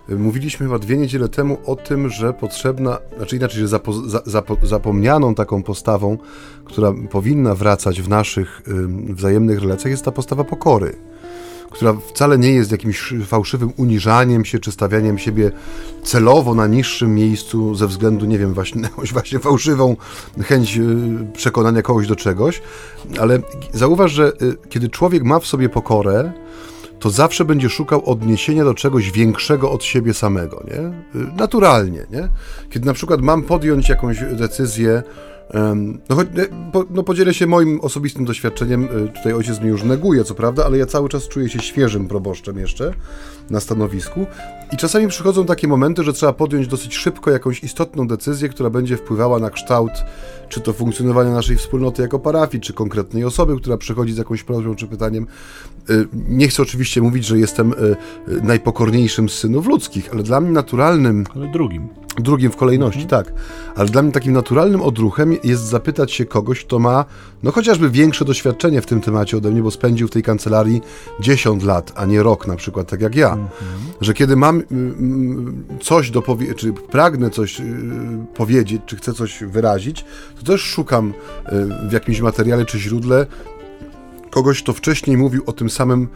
[0.09, 4.57] Mówiliśmy chyba dwie niedziele temu o tym, że potrzebna, znaczy inaczej, że zapo, za, zapo,
[4.63, 6.17] zapomnianą taką postawą,
[6.65, 8.61] która powinna wracać w naszych
[9.09, 10.95] y, wzajemnych relacjach, jest ta postawa pokory,
[11.71, 15.51] która wcale nie jest jakimś fałszywym uniżaniem się, czy stawianiem siebie
[16.03, 19.95] celowo na niższym miejscu ze względu, nie wiem, właśnie jakąś właśnie fałszywą
[20.41, 20.81] chęć y,
[21.33, 22.61] przekonania kogoś do czegoś,
[23.19, 23.39] ale
[23.73, 26.33] zauważ, że y, kiedy człowiek ma w sobie pokorę,
[27.03, 30.91] to zawsze będzie szukał odniesienia do czegoś większego od siebie samego, nie?
[31.37, 32.29] Naturalnie, nie?
[32.69, 35.03] Kiedy na przykład mam podjąć jakąś decyzję,
[36.09, 36.17] no,
[36.89, 38.83] no, podzielę się moim osobistym doświadczeniem.
[38.83, 42.07] Y, tutaj ojciec mnie już neguje, co prawda, ale ja cały czas czuję się świeżym
[42.07, 42.93] proboszczem jeszcze
[43.49, 44.25] na stanowisku.
[44.71, 48.97] I czasami przychodzą takie momenty, że trzeba podjąć dosyć szybko jakąś istotną decyzję, która będzie
[48.97, 49.91] wpływała na kształt
[50.53, 54.75] czy to funkcjonowania naszej wspólnoty jako parafii, czy konkretnej osoby, która przychodzi z jakąś prośbą
[54.75, 55.27] czy pytaniem.
[55.89, 57.95] Y, nie chcę oczywiście mówić, że jestem y,
[58.41, 61.23] najpokorniejszym z synów ludzkich, ale dla mnie naturalnym.
[61.35, 63.23] Ale drugim drugim w kolejności, mhm.
[63.23, 63.33] tak.
[63.75, 67.05] Ale dla mnie takim naturalnym odruchem jest zapytać się kogoś, kto ma,
[67.43, 70.81] no chociażby większe doświadczenie w tym temacie ode mnie, bo spędził w tej kancelarii
[71.19, 73.32] 10 lat, a nie rok na przykład, tak jak ja.
[73.39, 73.93] Mhm.
[74.01, 77.63] Że kiedy mam y, y, coś do powie- czy pragnę coś y,
[78.35, 80.05] powiedzieć, czy chcę coś wyrazić,
[80.39, 81.13] to też szukam
[81.89, 83.25] w jakimś materiale czy źródle
[84.31, 86.07] kogoś, kto wcześniej mówił o tym samym y,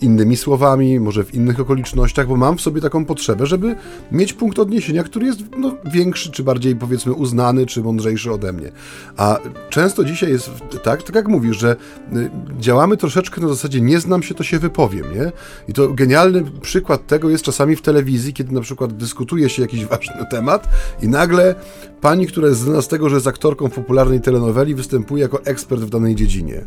[0.00, 3.76] innymi słowami, może w innych okolicznościach, bo mam w sobie taką potrzebę, żeby
[4.12, 8.72] mieć punkt odniesienia, który jest no, większy, czy bardziej powiedzmy uznany, czy mądrzejszy ode mnie.
[9.16, 9.38] A
[9.70, 10.50] często dzisiaj jest
[10.82, 11.76] tak, tak jak mówisz, że
[12.16, 15.32] y, działamy troszeczkę na zasadzie nie znam się, to się wypowiem, nie?
[15.68, 19.84] I to genialny przykład tego jest czasami w telewizji, kiedy na przykład dyskutuje się jakiś
[19.86, 20.68] ważny temat
[21.02, 21.54] i nagle
[22.00, 25.90] pani, która jest znana z tego, że jest aktorką popularnej telenoweli, występuje jako ekspert w
[25.90, 26.64] danej dziedzinie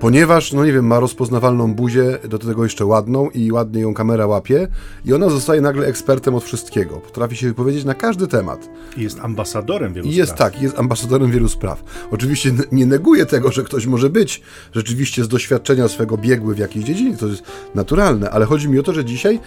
[0.00, 4.26] ponieważ, no nie wiem, ma rozpoznawalną buzię, do tego jeszcze ładną i ładnie ją kamera
[4.26, 4.68] łapie
[5.04, 6.96] i ona zostaje nagle ekspertem od wszystkiego.
[6.96, 8.68] Potrafi się wypowiedzieć na każdy temat.
[8.96, 10.52] I jest ambasadorem wielu I jest spraw.
[10.52, 11.84] tak, jest ambasadorem wielu spraw.
[12.10, 16.84] Oczywiście nie neguje tego, że ktoś może być rzeczywiście z doświadczenia swego biegły w jakiejś
[16.84, 17.42] dziedzinie, to jest
[17.74, 19.40] naturalne, ale chodzi mi o to, że dzisiaj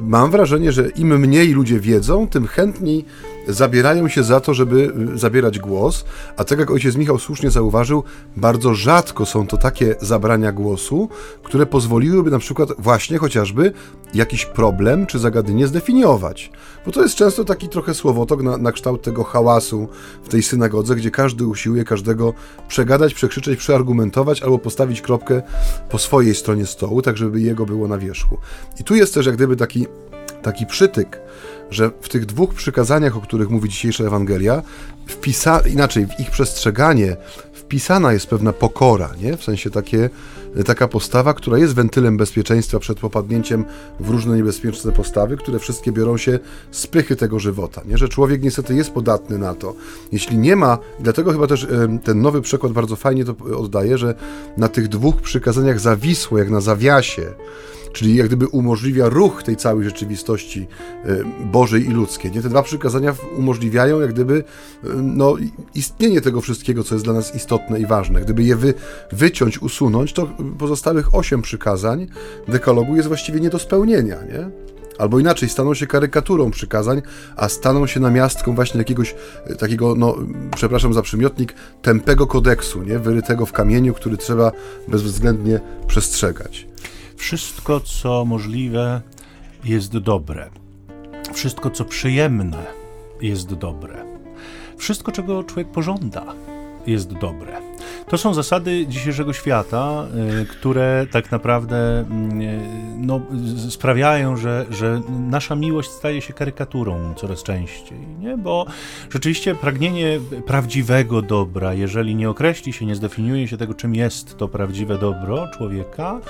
[0.00, 3.04] mam wrażenie, że im mniej ludzie wiedzą, tym chętniej
[3.48, 6.04] zabierają się za to, żeby y, zabierać głos,
[6.36, 8.04] a tak jak ojciec Michał słusznie zauważył,
[8.36, 11.08] bardzo rzadko są to takie zabrania głosu,
[11.42, 13.72] które pozwoliłyby na przykład właśnie chociażby
[14.14, 16.50] jakiś problem czy zagadnienie zdefiniować.
[16.86, 19.88] Bo to jest często taki trochę słowotok na, na kształt tego hałasu
[20.24, 22.34] w tej synagodze, gdzie każdy usiłuje każdego
[22.68, 25.42] przegadać, przekrzyczeć, przeargumentować albo postawić kropkę
[25.90, 28.38] po swojej stronie stołu, tak żeby jego było na wierzchu.
[28.80, 29.86] I tu jest też jak gdyby taki,
[30.42, 31.20] taki przytyk,
[31.70, 34.62] że w tych dwóch przykazaniach, o których mówi dzisiejsza Ewangelia,
[35.06, 37.16] wpisa, inaczej w ich przestrzeganie
[37.52, 39.36] wpisana jest pewna pokora, nie?
[39.36, 40.10] w sensie takie,
[40.66, 43.64] taka postawa, która jest wentylem bezpieczeństwa przed popadnięciem
[44.00, 46.38] w różne niebezpieczne postawy, które wszystkie biorą się
[46.70, 47.82] z pychy tego żywota.
[47.86, 47.98] Nie?
[47.98, 49.74] Że człowiek niestety jest podatny na to.
[50.12, 51.66] Jeśli nie ma, dlatego chyba też
[52.04, 54.14] ten nowy przykład bardzo fajnie to oddaje, że
[54.56, 57.34] na tych dwóch przykazaniach zawisło, jak na zawiasie,
[57.92, 60.66] czyli jak gdyby umożliwia ruch tej całej rzeczywistości
[61.04, 62.32] e, Bożej i ludzkiej.
[62.32, 62.42] Nie?
[62.42, 64.44] Te dwa przykazania umożliwiają jak gdyby
[64.84, 65.36] e, no,
[65.74, 68.20] istnienie tego wszystkiego, co jest dla nas istotne i ważne.
[68.20, 68.74] Gdyby je wy,
[69.12, 72.06] wyciąć, usunąć, to pozostałych osiem przykazań
[72.48, 74.16] dekalogu jest właściwie nie do spełnienia.
[74.22, 74.50] Nie?
[74.98, 77.02] Albo inaczej, staną się karykaturą przykazań,
[77.36, 79.14] a staną się namiastką właśnie jakiegoś
[79.46, 80.16] e, takiego, no,
[80.56, 82.98] przepraszam za przymiotnik, tępego kodeksu, nie?
[82.98, 84.52] wyrytego w kamieniu, który trzeba
[84.88, 86.67] bezwzględnie przestrzegać.
[87.18, 89.00] Wszystko, co możliwe,
[89.64, 90.50] jest dobre.
[91.34, 92.66] Wszystko, co przyjemne,
[93.20, 94.04] jest dobre.
[94.76, 96.24] Wszystko, czego człowiek pożąda,
[96.86, 97.67] jest dobre.
[98.08, 100.06] To są zasady dzisiejszego świata,
[100.42, 102.60] y, które tak naprawdę mm, y,
[102.96, 103.20] no,
[103.68, 108.36] sprawiają, że, że nasza miłość staje się karykaturą coraz częściej, nie?
[108.36, 108.66] bo
[109.10, 114.48] rzeczywiście pragnienie prawdziwego dobra, jeżeli nie określi się, nie zdefiniuje się tego, czym jest to
[114.48, 116.20] prawdziwe dobro człowieka,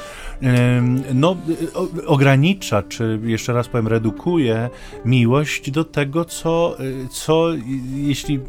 [1.14, 1.37] no,
[2.06, 4.70] ogranicza, czy jeszcze raz powiem, redukuje
[5.04, 6.76] miłość do tego, co,
[7.11, 7.48] co
[7.94, 8.40] jeśli,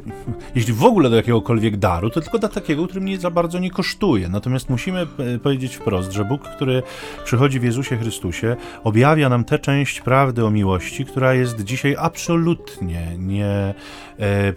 [0.55, 3.71] jeśli w ogóle do jakiegokolwiek daru, to tylko do takiego, który mnie za bardzo nie
[3.71, 4.29] kosztuje.
[4.29, 6.83] Natomiast musimy e, powiedzieć wprost, że Bóg, który
[7.25, 13.17] przychodzi w Jezusie Chrystusie, objawia nam tę część prawdy o miłości, która jest dzisiaj absolutnie
[13.17, 13.73] nie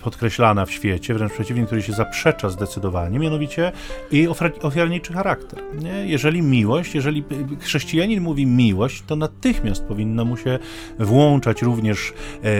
[0.01, 3.73] podkreślana w świecie, wręcz przeciwnie, który się zaprzecza zdecydowanie, mianowicie
[4.11, 4.29] i
[4.63, 5.63] ofiarniczy charakter.
[5.83, 6.07] Nie?
[6.07, 7.25] Jeżeli miłość, jeżeli
[7.61, 10.59] chrześcijanin mówi miłość, to natychmiast powinno mu się
[10.99, 12.51] włączać również e,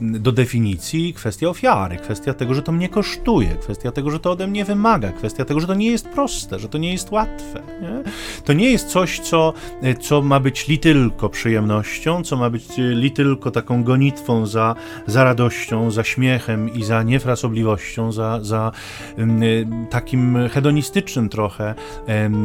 [0.00, 4.46] do definicji kwestia ofiary, kwestia tego, że to mnie kosztuje, kwestia tego, że to ode
[4.46, 7.62] mnie wymaga, kwestia tego, że to nie jest proste, że to nie jest łatwe.
[7.82, 8.02] Nie?
[8.44, 9.52] To nie jest coś, co,
[10.00, 14.74] co ma być li tylko przyjemnością, co ma być li tylko taką gonitwą za,
[15.06, 18.72] za radością, za śmiechem i za niefrasobliwością, za, za
[19.18, 19.40] um,
[19.90, 21.74] takim hedonistycznym trochę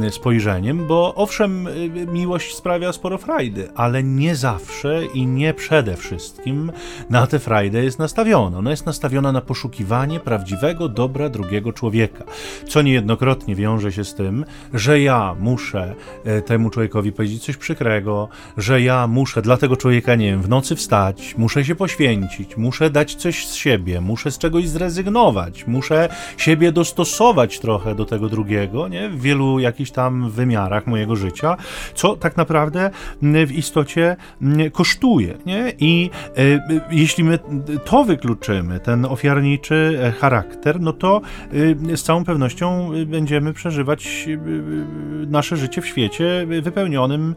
[0.10, 1.68] spojrzeniem, bo owszem,
[2.14, 6.72] miłość sprawia sporo frajdy, ale nie zawsze i nie przede wszystkim
[7.10, 8.58] na tę frajdę jest nastawiona.
[8.58, 12.24] Ona jest nastawiona na poszukiwanie prawdziwego dobra drugiego człowieka,
[12.68, 18.30] co niejednokrotnie wiąże się z tym, że ja muszę e, temu człowiekowi powiedzieć coś przykrego,
[18.58, 22.90] że ja muszę dla tego człowieka, nie wiem, w nocy wstać, muszę się poświęcić, muszę
[22.90, 28.88] dać coś z siebie, muszę z czegoś zrezygnować, muszę siebie dostosować trochę do tego drugiego,
[28.88, 29.10] nie?
[29.10, 31.58] W wielu jakichś tam wymiarach mojego życia,
[31.96, 32.90] co tak naprawdę
[33.22, 34.16] w istocie
[34.72, 35.74] kosztuje, nie?
[35.80, 37.40] I e, jeśli my
[37.86, 41.22] to wykluczymy, ten ofiarniczy e, charakter, no to
[41.96, 44.28] z całą pewnością będziemy przeżywać
[45.28, 47.36] nasze życie w świecie wypełnionym,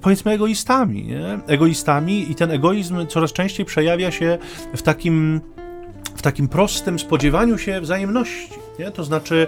[0.00, 1.04] powiedzmy, egoistami.
[1.04, 1.38] Nie?
[1.46, 4.38] Egoistami i ten egoizm coraz częściej przejawia się
[4.74, 5.40] w takim
[6.20, 8.48] w takim prostym spodziewaniu się wzajemności.
[8.78, 8.90] Nie?
[8.90, 9.46] To znaczy,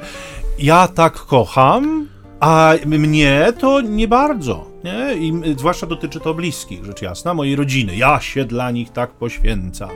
[0.58, 2.08] ja tak kocham,
[2.40, 4.66] a mnie to nie bardzo.
[4.84, 5.14] Nie?
[5.14, 7.96] I zwłaszcza dotyczy to bliskich, rzecz jasna, mojej rodziny.
[7.96, 9.90] Ja się dla nich tak poświęcam.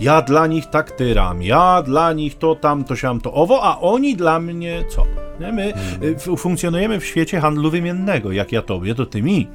[0.00, 1.42] Ja dla nich tak tyram.
[1.42, 5.06] Ja dla nich to tam, to siam, to owo, a oni dla mnie co?
[5.40, 5.52] Nie?
[5.52, 6.36] My hmm.
[6.36, 8.32] funkcjonujemy w świecie handlu wymiennego.
[8.32, 9.48] Jak ja tobie, to ty mi.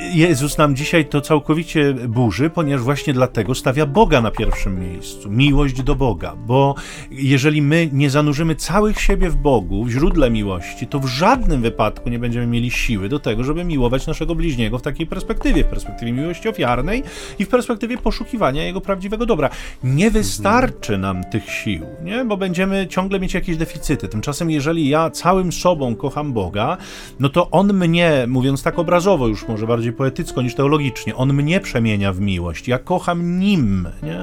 [0.00, 5.82] Jezus nam dzisiaj to całkowicie burzy, ponieważ właśnie dlatego stawia Boga na pierwszym miejscu, miłość
[5.82, 6.74] do Boga, bo
[7.10, 12.08] jeżeli my nie zanurzymy całych siebie w Bogu, w źródle miłości, to w żadnym wypadku
[12.08, 16.12] nie będziemy mieli siły do tego, żeby miłować naszego bliźniego w takiej perspektywie, w perspektywie
[16.12, 17.02] miłości ofiarnej
[17.38, 19.50] i w perspektywie poszukiwania jego prawdziwego dobra.
[19.84, 22.24] Nie wystarczy nam tych sił, nie?
[22.24, 24.08] bo będziemy ciągle mieć jakieś deficyty.
[24.08, 26.76] Tymczasem, jeżeli ja całym sobą kocham Boga,
[27.20, 31.16] no to On mnie, mówiąc tak obrazowo już może bardziej bardziej poetycko niż teologicznie.
[31.16, 32.68] On mnie przemienia w miłość.
[32.68, 33.88] Ja kocham nim.
[34.02, 34.18] Nie?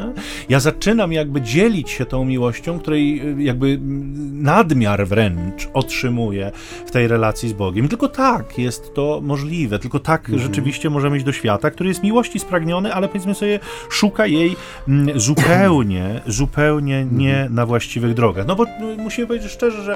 [0.50, 3.80] Ja zaczynam jakby dzielić się tą miłością, której y, jakby
[4.34, 6.52] nadmiar wręcz otrzymuję
[6.86, 7.88] w tej relacji z Bogiem.
[7.88, 9.80] Tylko tak jest to możliwe.
[9.80, 10.40] Tylko tak mhm.
[10.40, 14.56] rzeczywiście możemy iść do świata, który jest miłości spragniony, ale powiedzmy sobie, szuka jej
[15.16, 17.56] zupełnie, zupełnie nie mhm.
[17.56, 18.48] na właściwych drogach.
[18.48, 18.66] No bo
[18.98, 19.96] musimy powiedzieć szczerze, że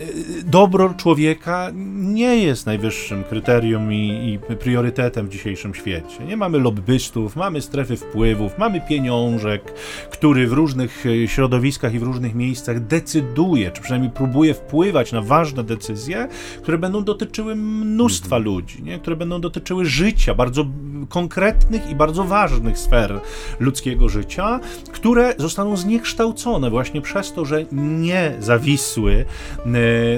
[0.00, 6.24] y, dobro człowieka nie jest najwyższym kryterium i, i priorytetem w dzisiejszym świecie.
[6.26, 9.72] Nie mamy lobbystów, mamy strefy wpływów, mamy pieniążek,
[10.10, 15.22] który w różnych e, środowiskach i w różnych miejscach decyduje, czy przynajmniej próbuje wpływać na
[15.22, 16.28] ważne decyzje,
[16.62, 18.44] które będą dotyczyły mnóstwa mhm.
[18.44, 18.98] ludzi, nie?
[18.98, 20.66] które będą dotyczyły życia, bardzo
[21.08, 23.20] konkretnych i bardzo ważnych sfer
[23.60, 24.60] ludzkiego życia,
[24.92, 29.24] które zostaną zniekształcone właśnie przez to, że nie zawisły
[29.66, 29.68] e,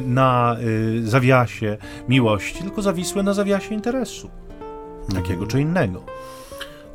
[0.00, 1.76] na e, zawiasie
[2.08, 4.30] miłości, tylko zawisły na zawiasie interesu,
[5.14, 6.02] takiego czy innego.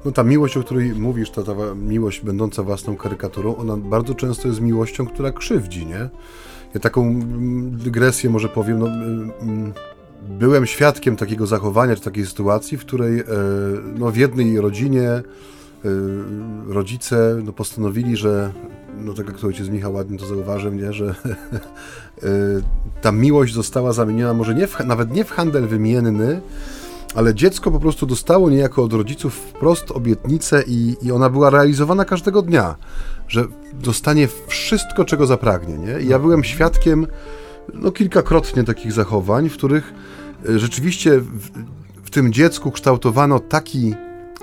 [0.05, 4.47] No ta miłość, o której mówisz, ta, ta miłość będąca własną karykaturą, ona bardzo często
[4.47, 6.09] jest miłością, która krzywdzi, nie?
[6.73, 9.73] Ja taką mm, dygresję może powiem, no, mm, mm,
[10.29, 13.23] byłem świadkiem takiego zachowania, czy takiej sytuacji, w której e,
[13.99, 15.23] no, w jednej rodzinie e,
[16.67, 18.51] rodzice no, postanowili, że
[18.97, 21.05] no tak jak to ojciec Michał ładnie to zauważył, nie, że
[22.23, 22.27] e,
[23.01, 26.41] ta miłość została zamieniona może nie w, nawet nie w handel wymienny,
[27.15, 32.05] ale dziecko po prostu dostało niejako od rodziców wprost obietnicę i, i ona była realizowana
[32.05, 32.75] każdego dnia,
[33.27, 35.77] że dostanie wszystko, czego zapragnie.
[35.77, 35.99] Nie?
[35.99, 37.07] I ja byłem świadkiem
[37.73, 39.93] no, kilkakrotnie takich zachowań, w których
[40.49, 41.49] e, rzeczywiście w,
[42.03, 43.95] w tym dziecku kształtowano taki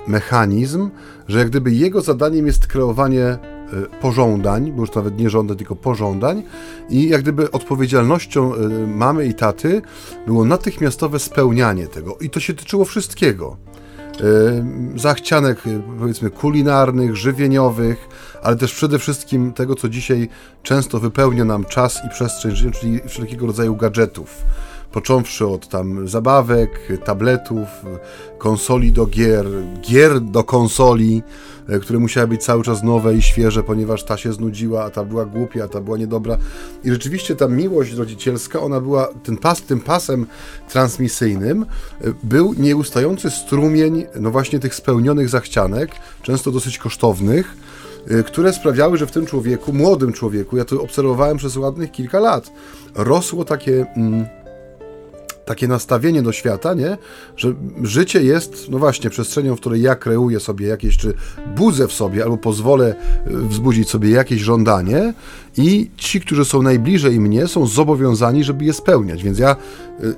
[0.07, 0.89] mechanizm,
[1.27, 3.37] że jak gdyby jego zadaniem jest kreowanie
[4.01, 6.43] pożądań, bo już nawet nie żądań, tylko pożądań.
[6.89, 8.57] I jak gdyby odpowiedzialnością e,
[8.87, 9.81] mamy i taty
[10.27, 12.17] było natychmiastowe spełnianie tego.
[12.21, 13.57] I to się tyczyło wszystkiego.
[14.21, 15.61] E, zachcianek
[15.99, 18.07] powiedzmy kulinarnych, żywieniowych,
[18.43, 20.29] ale też przede wszystkim tego, co dzisiaj
[20.63, 24.43] często wypełnia nam czas i przestrzeń czyli wszelkiego rodzaju gadżetów
[24.91, 27.67] począwszy od tam zabawek, tabletów,
[28.37, 29.45] konsoli do gier,
[29.81, 31.23] gier do konsoli,
[31.69, 35.03] e, które musiały być cały czas nowe i świeże, ponieważ ta się znudziła, a ta
[35.03, 36.37] była głupia, a ta była niedobra.
[36.83, 40.25] I rzeczywiście ta miłość rodzicielska, ona była tym, pas, tym pasem
[40.69, 41.65] transmisyjnym,
[42.01, 47.57] e, był nieustający strumień, no właśnie tych spełnionych zachcianek, często dosyć kosztownych,
[48.07, 52.19] e, które sprawiały, że w tym człowieku, młodym człowieku, ja to obserwowałem przez ładnych kilka
[52.19, 52.51] lat,
[52.95, 53.85] rosło takie.
[53.95, 54.40] Mm,
[55.51, 56.97] takie nastawienie do świata, nie?
[57.37, 61.13] Że życie jest, no właśnie, przestrzenią, w której ja kreuję sobie jakieś, czy
[61.55, 62.95] budzę w sobie, albo pozwolę
[63.25, 65.13] e, wzbudzić sobie jakieś żądanie
[65.57, 69.23] i ci, którzy są najbliżej mnie, są zobowiązani, żeby je spełniać.
[69.23, 69.55] Więc ja
[70.03, 70.15] y,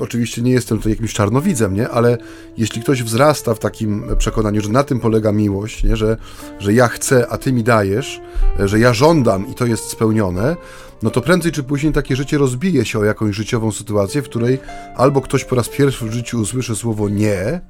[0.00, 1.88] oczywiście nie jestem tutaj jakimś czarnowidzem, nie?
[1.88, 2.18] ale
[2.56, 5.96] jeśli ktoś wzrasta w takim przekonaniu, że na tym polega miłość, nie?
[5.96, 6.16] Że,
[6.58, 8.20] że ja chcę, a ty mi dajesz,
[8.58, 10.56] że ja żądam i to jest spełnione,
[11.02, 14.58] no to prędzej czy później takie życie rozbije się o jakąś życiową sytuację, w której
[14.96, 17.60] albo ktoś po raz pierwszy w życiu usłyszy słowo nie,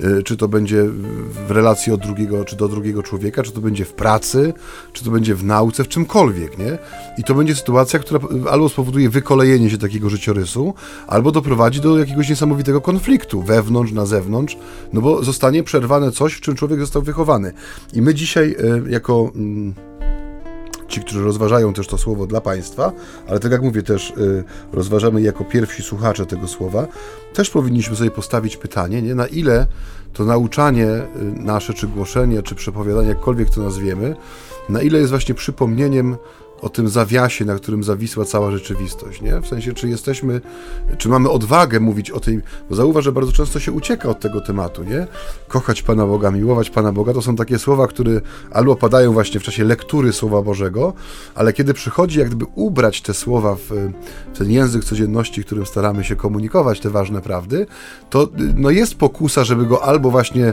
[0.00, 0.84] y, czy to będzie
[1.46, 4.54] w relacji od drugiego, czy do drugiego człowieka, czy to będzie w pracy,
[4.92, 6.78] czy to będzie w nauce, w czymkolwiek, nie?
[7.18, 10.74] I to będzie sytuacja, która albo spowoduje wykolejenie się takiego życiorysu,
[11.06, 14.56] albo doprowadzi do jakiegoś niesamowitego konfliktu wewnątrz, na zewnątrz,
[14.92, 17.52] no bo zostanie przerwane coś, w czym człowiek został wychowany.
[17.92, 18.56] I my dzisiaj,
[18.86, 19.74] y, jako mm,
[20.88, 22.92] ci, którzy rozważają też to słowo dla państwa,
[23.28, 26.86] ale tak jak mówię, też y, rozważamy jako pierwsi słuchacze tego słowa,
[27.34, 29.66] też powinniśmy sobie postawić pytanie, nie, na ile
[30.12, 34.16] to nauczanie y, nasze, czy głoszenie, czy przepowiadanie, jakkolwiek to nazwiemy,
[34.68, 36.16] na ile jest właśnie przypomnieniem
[36.60, 39.40] o tym zawiasie, na którym zawisła cała rzeczywistość, nie?
[39.40, 40.40] W sensie, czy jesteśmy,
[40.98, 42.40] czy mamy odwagę mówić o tej,
[42.70, 45.06] bo zauważ, że bardzo często się ucieka od tego tematu, nie?
[45.48, 49.42] Kochać Pana Boga, miłować Pana Boga, to są takie słowa, które albo padają właśnie w
[49.42, 50.92] czasie lektury Słowa Bożego,
[51.34, 53.60] ale kiedy przychodzi jak gdyby ubrać te słowa w,
[54.34, 57.66] w ten język codzienności, którym staramy się komunikować te ważne prawdy,
[58.10, 60.52] to no jest pokusa, żeby go albo właśnie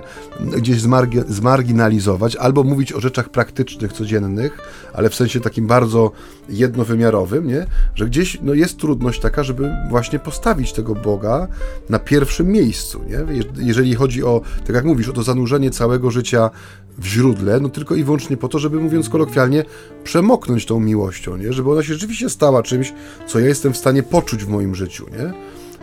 [0.57, 4.57] gdzieś zmargi zmarginalizować, albo mówić o rzeczach praktycznych, codziennych,
[4.93, 6.11] ale w sensie takim bardzo bardzo
[6.49, 7.65] jednowymiarowym, nie?
[7.95, 11.47] że gdzieś no, jest trudność taka, żeby właśnie postawić tego Boga
[11.89, 13.01] na pierwszym miejscu.
[13.09, 13.43] Nie?
[13.63, 16.49] Jeżeli chodzi o, tak jak mówisz, o to zanurzenie całego życia
[16.97, 19.65] w źródle, no tylko i wyłącznie po to, żeby mówiąc kolokwialnie,
[20.03, 21.53] przemoknąć tą miłością, nie?
[21.53, 22.93] żeby ona się rzeczywiście stała czymś,
[23.27, 25.05] co ja jestem w stanie poczuć w moim życiu.
[25.11, 25.33] Nie?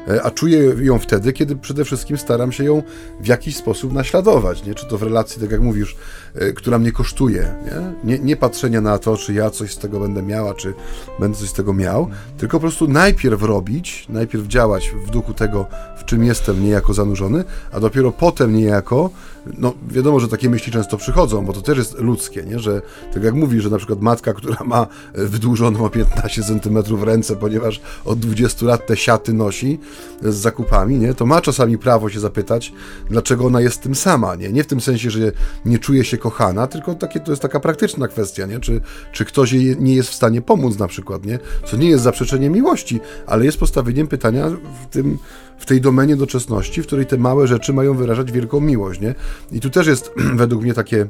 [0.09, 2.83] E, a czuję ją wtedy, kiedy przede wszystkim staram się ją
[3.21, 4.75] w jakiś sposób naśladować, nie?
[4.75, 5.97] czy to w relacji, tak jak mówisz,
[6.35, 7.55] e, która mnie kosztuje.
[7.65, 7.93] Nie?
[8.05, 10.75] Nie, nie patrzenia na to, czy ja coś z tego będę miała, czy
[11.21, 15.67] będę coś z tego miał, tylko po prostu najpierw robić, najpierw działać w duchu tego,
[15.99, 19.11] w czym jestem niejako zanurzony, a dopiero potem niejako
[19.59, 22.59] no wiadomo, że takie myśli często przychodzą, bo to też jest ludzkie, nie?
[22.59, 22.83] że
[23.15, 27.81] tak jak mówi, że na przykład matka, która ma wydłużoną o 15 cm ręce, ponieważ
[28.05, 29.79] od 20 lat te siaty nosi,
[30.23, 31.15] z zakupami, nie?
[31.15, 32.73] to ma czasami prawo się zapytać,
[33.11, 34.35] dlaczego ona jest tym sama.
[34.35, 35.33] Nie, nie w tym sensie, że
[35.65, 38.61] nie czuje się kochana, tylko takie, to jest taka praktyczna kwestia, nie?
[38.61, 38.81] Czy,
[39.13, 41.39] czy ktoś jej nie jest w stanie pomóc na przykład, nie?
[41.67, 45.19] co nie jest zaprzeczeniem miłości, ale jest postawieniem pytania w, tym,
[45.61, 49.01] w tej domenie doczesności, w której te małe rzeczy mają wyrażać wielką miłość.
[49.01, 49.15] Nie?
[49.53, 51.07] I tu też jest według mnie takie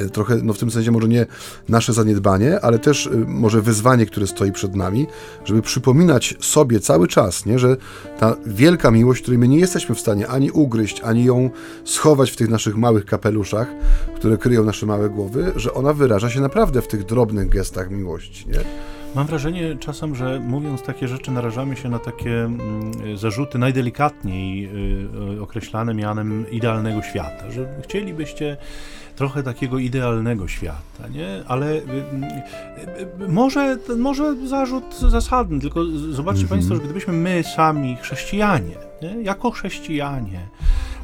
[0.00, 1.26] E, trochę, no w tym sensie może nie
[1.68, 5.06] nasze zaniedbanie, ale też e, może wyzwanie, które stoi przed nami,
[5.44, 7.76] żeby przypominać sobie cały czas, nie, że
[8.18, 11.50] ta wielka miłość, której my nie jesteśmy w stanie ani ugryźć, ani ją
[11.84, 13.68] schować w tych naszych małych kapeluszach,
[14.16, 18.48] które kryją nasze małe głowy, że ona wyraża się naprawdę w tych drobnych gestach miłości,
[18.48, 18.60] nie?
[19.14, 24.70] Mam wrażenie czasem, że mówiąc takie rzeczy, narażamy się na takie mm, zarzuty najdelikatniej
[25.36, 28.56] y, określane mianem idealnego świata, że chcielibyście
[29.16, 31.42] trochę takiego idealnego świata, nie?
[31.46, 31.80] Ale y,
[33.24, 36.50] y, może, może zarzut zasadny, tylko zobaczcie mm -hmm.
[36.50, 39.22] Państwo, że gdybyśmy my sami, chrześcijanie, nie?
[39.22, 40.48] jako chrześcijanie,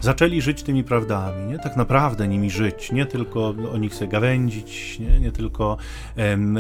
[0.01, 1.59] zaczęli żyć tymi prawdami, nie?
[1.59, 5.77] tak naprawdę nimi żyć, nie tylko o nich sobie gawędzić, nie, nie tylko
[6.17, 6.59] em,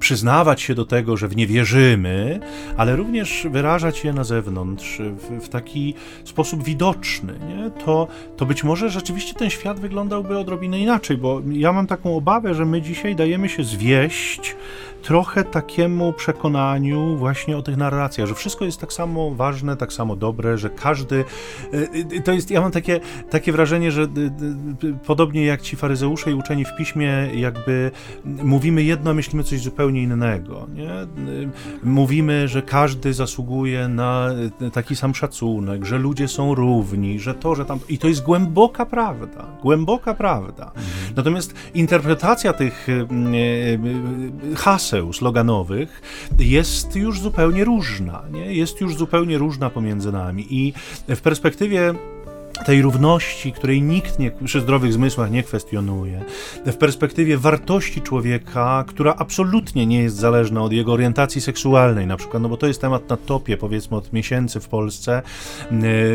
[0.00, 2.40] przyznawać się do tego, że w nie wierzymy,
[2.76, 7.70] ale również wyrażać je na zewnątrz w, w taki sposób widoczny, nie?
[7.84, 12.54] To, to być może rzeczywiście ten świat wyglądałby odrobinę inaczej, bo ja mam taką obawę,
[12.54, 14.56] że my dzisiaj dajemy się zwieść
[15.02, 20.16] trochę takiemu przekonaniu właśnie o tych narracjach, że wszystko jest tak samo ważne, tak samo
[20.16, 21.24] dobre, że każdy.
[21.72, 21.76] E,
[22.16, 24.06] e, to jest, ja mam takie, takie wrażenie, że
[25.06, 27.90] podobnie jak ci faryzeusze i uczeni w piśmie, jakby
[28.24, 30.66] mówimy jedno, a myślimy coś zupełnie innego.
[30.74, 30.90] Nie?
[31.82, 34.28] Mówimy, że każdy zasługuje na
[34.72, 37.78] taki sam szacunek, że ludzie są równi, że to, że tam.
[37.88, 39.46] I to jest głęboka prawda.
[39.62, 40.64] Głęboka prawda.
[40.64, 40.84] Mhm.
[41.16, 42.86] Natomiast interpretacja tych
[44.56, 46.02] haseł, haseł sloganowych
[46.38, 48.22] jest już zupełnie różna.
[48.32, 48.54] Nie?
[48.54, 50.46] Jest już zupełnie różna pomiędzy nami.
[50.50, 50.72] I
[51.08, 51.94] w perspektywie
[52.66, 56.24] tej równości, której nikt nie, przy zdrowych zmysłach nie kwestionuje,
[56.66, 62.42] w perspektywie wartości człowieka, która absolutnie nie jest zależna od jego orientacji seksualnej, na przykład,
[62.42, 65.22] no bo to jest temat na topie, powiedzmy, od miesięcy w Polsce,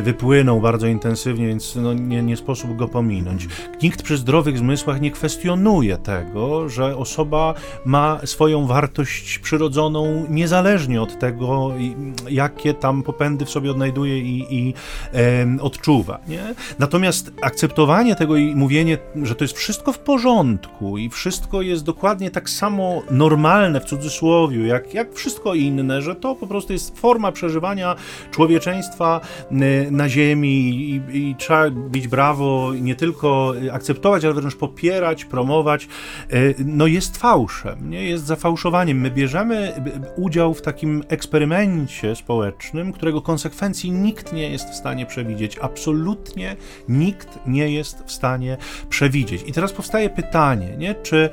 [0.01, 3.47] wypłynął bardzo intensywnie, więc no, nie, nie sposób go pominąć.
[3.81, 7.53] Nikt przy zdrowych zmysłach nie kwestionuje tego, że osoba
[7.85, 11.71] ma swoją wartość przyrodzoną niezależnie od tego,
[12.29, 14.73] jakie tam popędy w sobie odnajduje i, i
[15.13, 16.19] e, odczuwa.
[16.33, 16.55] Nie?
[16.79, 22.31] Natomiast akceptowanie tego i mówienie, że to jest wszystko w porządku i wszystko jest dokładnie
[22.31, 27.31] tak samo normalne w cudzysłowie, jak, jak wszystko inne, że to po prostu jest forma
[27.31, 27.95] przeżywania
[28.31, 29.21] człowieczeństwa
[29.51, 35.87] y, na Ziemi i, i trzeba bić brawo, nie tylko akceptować, ale wręcz popierać, promować,
[36.33, 38.03] y, no jest fałszem, nie?
[38.03, 39.01] jest zafałszowaniem.
[39.01, 39.73] My bierzemy
[40.15, 45.57] udział w takim eksperymencie społecznym, którego konsekwencji nikt nie jest w stanie przewidzieć.
[45.61, 46.55] Absolutnie absolutnie
[46.89, 48.57] nikt nie jest w stanie
[48.89, 49.43] przewidzieć.
[49.47, 50.95] I teraz powstaje pytanie, nie?
[50.95, 51.29] Czy,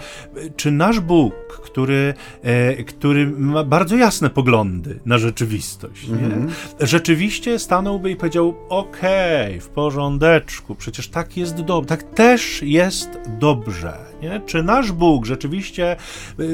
[0.56, 6.50] czy nasz Bóg, który, e, który ma bardzo jasne poglądy na rzeczywistość, mm -hmm.
[6.80, 13.08] rzeczywiście stanąłby i powiedział: Okej, okay, w porządeczku, przecież tak jest dobrze, tak też jest
[13.38, 14.10] dobrze.
[14.22, 14.40] Nie?
[14.46, 15.96] Czy nasz Bóg rzeczywiście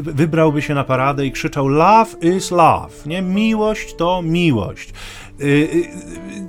[0.02, 3.22] wybrałby się na paradę i krzyczał: Love is love, nie?
[3.22, 4.92] miłość to miłość.
[5.40, 5.44] Y,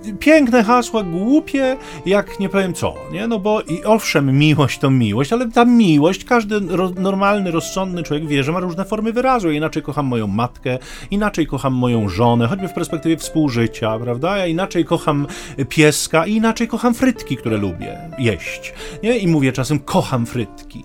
[0.08, 3.28] y, piękne hasła, głupie, jak nie powiem co, nie?
[3.28, 8.28] No bo i owszem, miłość to miłość, ale ta miłość, każdy ro, normalny, rozsądny człowiek
[8.28, 9.52] wie, że ma różne formy wyrazu.
[9.52, 10.78] inaczej kocham moją matkę,
[11.12, 14.38] inaczej kocham moją żonę, choćby w perspektywie współżycia, prawda?
[14.38, 15.28] Ja inaczej kocham
[15.70, 18.74] pieska i inaczej kocham frytki, które lubię jeść,
[19.04, 19.18] nie?
[19.18, 20.84] I mówię czasem, kocham frytki.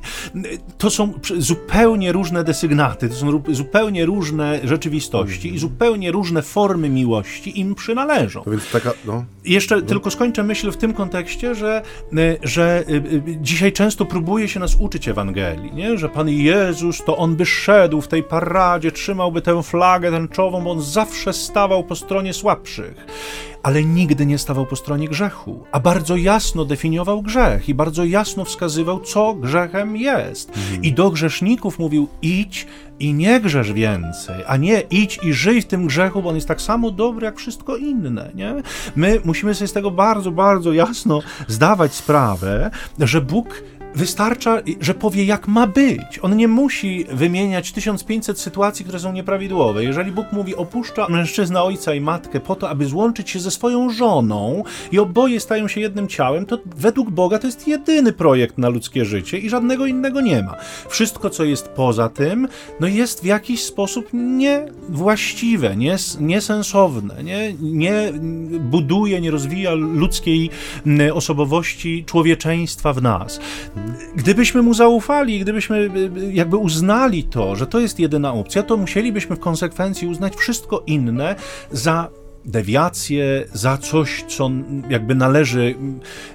[0.78, 7.60] To są zupełnie różne desygnaty, to są zupełnie różne rzeczywistości i zupełnie różne formy miłości
[7.60, 8.42] im przy przynależą.
[8.46, 9.24] więc taka, no.
[9.44, 9.82] Jeszcze no.
[9.82, 11.82] tylko skończę myśl w tym kontekście, że,
[12.12, 15.98] y, że y, y, dzisiaj często próbuje się nas uczyć Ewangelii, nie?
[15.98, 20.70] że Pan Jezus to On by szedł w tej paradzie, trzymałby tę flagę tęczową, bo
[20.70, 23.06] On zawsze stawał po stronie słabszych
[23.62, 28.44] ale nigdy nie stawał po stronie grzechu, a bardzo jasno definiował grzech i bardzo jasno
[28.44, 30.48] wskazywał, co grzechem jest.
[30.48, 30.82] Mhm.
[30.82, 32.66] I do grzeszników mówił: idź
[33.00, 36.48] i nie grzesz więcej, a nie idź i żyj w tym grzechu, bo on jest
[36.48, 38.30] tak samo dobry jak wszystko inne.
[38.34, 38.54] Nie?
[38.96, 43.62] My musimy sobie z tego bardzo, bardzo jasno zdawać sprawę, że Bóg
[43.94, 46.18] Wystarcza, że powie, jak ma być.
[46.22, 49.84] On nie musi wymieniać 1500 sytuacji, które są nieprawidłowe.
[49.84, 53.90] Jeżeli Bóg mówi, opuszcza mężczyzna ojca i matkę po to, aby złączyć się ze swoją
[53.90, 58.68] żoną i oboje stają się jednym ciałem, to według Boga to jest jedyny projekt na
[58.68, 60.56] ludzkie życie i żadnego innego nie ma.
[60.88, 62.48] Wszystko, co jest poza tym,
[62.80, 68.12] no jest w jakiś sposób niewłaściwe, nies, niesensowne, nie, nie
[68.60, 70.50] buduje, nie rozwija ludzkiej
[71.14, 73.40] osobowości człowieczeństwa w nas.
[74.16, 78.76] Gdybyśmy mu zaufali, gdybyśmy y, y, jakby uznali to, że to jest jedyna opcja, to
[78.76, 81.34] musielibyśmy w konsekwencji uznać wszystko inne
[81.70, 82.08] za
[82.44, 84.50] dewiację, za coś, co
[84.88, 85.74] jakby należy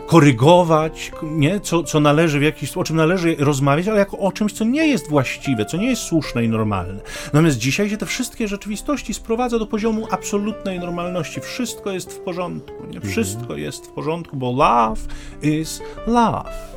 [0.07, 1.59] korygować, nie?
[1.59, 4.87] Co, co należy w jakiś o czym należy rozmawiać, ale jako o czymś, co nie
[4.87, 6.99] jest właściwe, co nie jest słuszne i normalne.
[7.25, 11.41] Natomiast dzisiaj się te wszystkie rzeczywistości sprowadza do poziomu absolutnej normalności.
[11.41, 13.01] Wszystko jest w porządku, nie?
[13.01, 13.59] Wszystko mhm.
[13.59, 15.01] jest w porządku, bo love
[15.41, 16.76] is love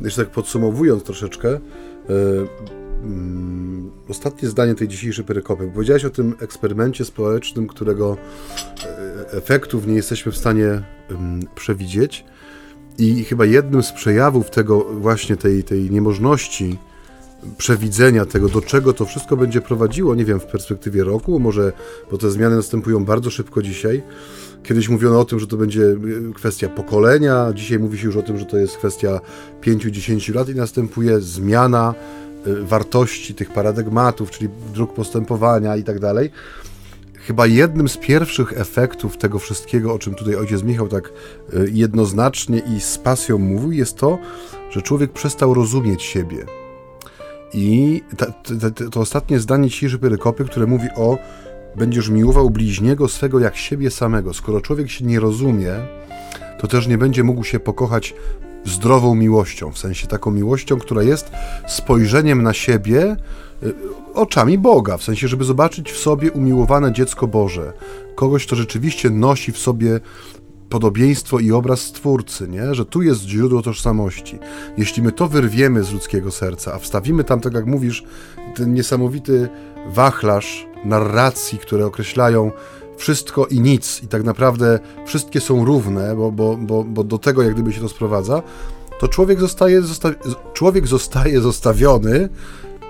[0.00, 1.60] jeszcze tak podsumowując troszeczkę, e,
[3.02, 5.70] mm, ostatnie zdanie tej dzisiejszej perykopy.
[5.74, 8.16] Powiedziałeś o tym eksperymencie społecznym, którego
[8.84, 10.82] e, efektów nie jesteśmy w stanie
[11.54, 12.24] przewidzieć.
[12.98, 16.78] I chyba jednym z przejawów tego właśnie tej, tej niemożności
[17.58, 21.72] przewidzenia tego, do czego to wszystko będzie prowadziło, nie wiem, w perspektywie roku, może,
[22.10, 24.02] bo te zmiany następują bardzo szybko dzisiaj,
[24.62, 28.22] Kiedyś mówiono o tym, że to będzie y, kwestia pokolenia, dzisiaj mówi się już o
[28.22, 29.20] tym, że to jest kwestia
[29.62, 31.94] 5-10 lat i następuje zmiana
[32.46, 36.30] y, wartości tych paradygmatów, czyli dróg postępowania i tak dalej.
[37.14, 41.12] Chyba jednym z pierwszych efektów tego wszystkiego, o czym tutaj ojciec Michał tak
[41.54, 44.18] y, jednoznacznie i z pasją mówił, jest to,
[44.70, 46.46] że człowiek przestał rozumieć siebie.
[47.54, 51.18] I ta, ta, to ostatnie zdanie dzisiejszej perykopy, które mówi o
[51.76, 54.34] będziesz miłował bliźniego swego jak siebie samego.
[54.34, 55.74] Skoro człowiek się nie rozumie,
[56.58, 58.14] to też nie będzie mógł się pokochać
[58.64, 61.30] zdrową miłością, w sensie taką miłością, która jest
[61.68, 63.16] spojrzeniem na siebie
[63.62, 63.74] y,
[64.14, 67.72] oczami Boga, w sensie, żeby zobaczyć w sobie umiłowane dziecko Boże,
[68.14, 70.00] kogoś, kto rzeczywiście nosi w sobie
[70.68, 72.74] podobieństwo i obraz Stwórcy, nie?
[72.74, 74.38] że tu jest źródło tożsamości.
[74.76, 78.04] Jeśli my to wyrwiemy z ludzkiego serca, a wstawimy tam, tak jak mówisz,
[78.54, 79.48] ten niesamowity
[79.94, 82.52] wachlarz narracji, które określają
[82.96, 87.42] wszystko i nic, i tak naprawdę wszystkie są równe, bo, bo, bo, bo do tego
[87.42, 88.42] jak gdyby się to sprowadza,
[89.00, 90.10] to człowiek zostaje, zosta
[90.52, 92.28] człowiek zostaje zostawiony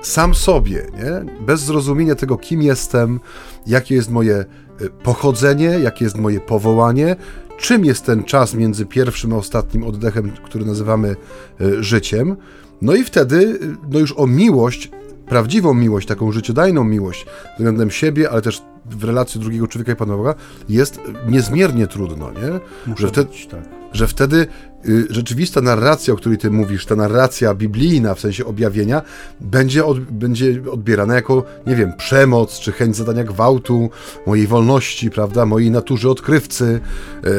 [0.03, 1.45] sam sobie, nie?
[1.47, 3.21] bez zrozumienia tego, kim jestem,
[3.67, 4.45] jakie jest moje
[4.81, 7.17] y, pochodzenie, jakie jest moje powołanie,
[7.59, 11.17] czym jest ten czas między pierwszym a ostatnim oddechem, który nazywamy
[11.61, 12.37] y, życiem.
[12.83, 14.91] No i wtedy, y, no już o miłość
[15.27, 20.17] prawdziwą miłość, taką życiodajną miłość względem siebie, ale też w relacji drugiego człowieka i Pana
[20.17, 20.35] Boga,
[20.69, 22.61] jest niezmiernie trudno, nie?
[22.87, 23.78] Muszę że wtedy, być, tak.
[23.93, 24.47] Że wtedy
[24.89, 29.03] y, rzeczywista narracja, o której Ty mówisz, ta narracja biblijna, w sensie objawienia,
[29.41, 33.91] będzie, od, będzie odbierana jako, nie wiem, przemoc, czy chęć zadania gwałtu,
[34.27, 36.81] mojej wolności, prawda, mojej naturze odkrywcy,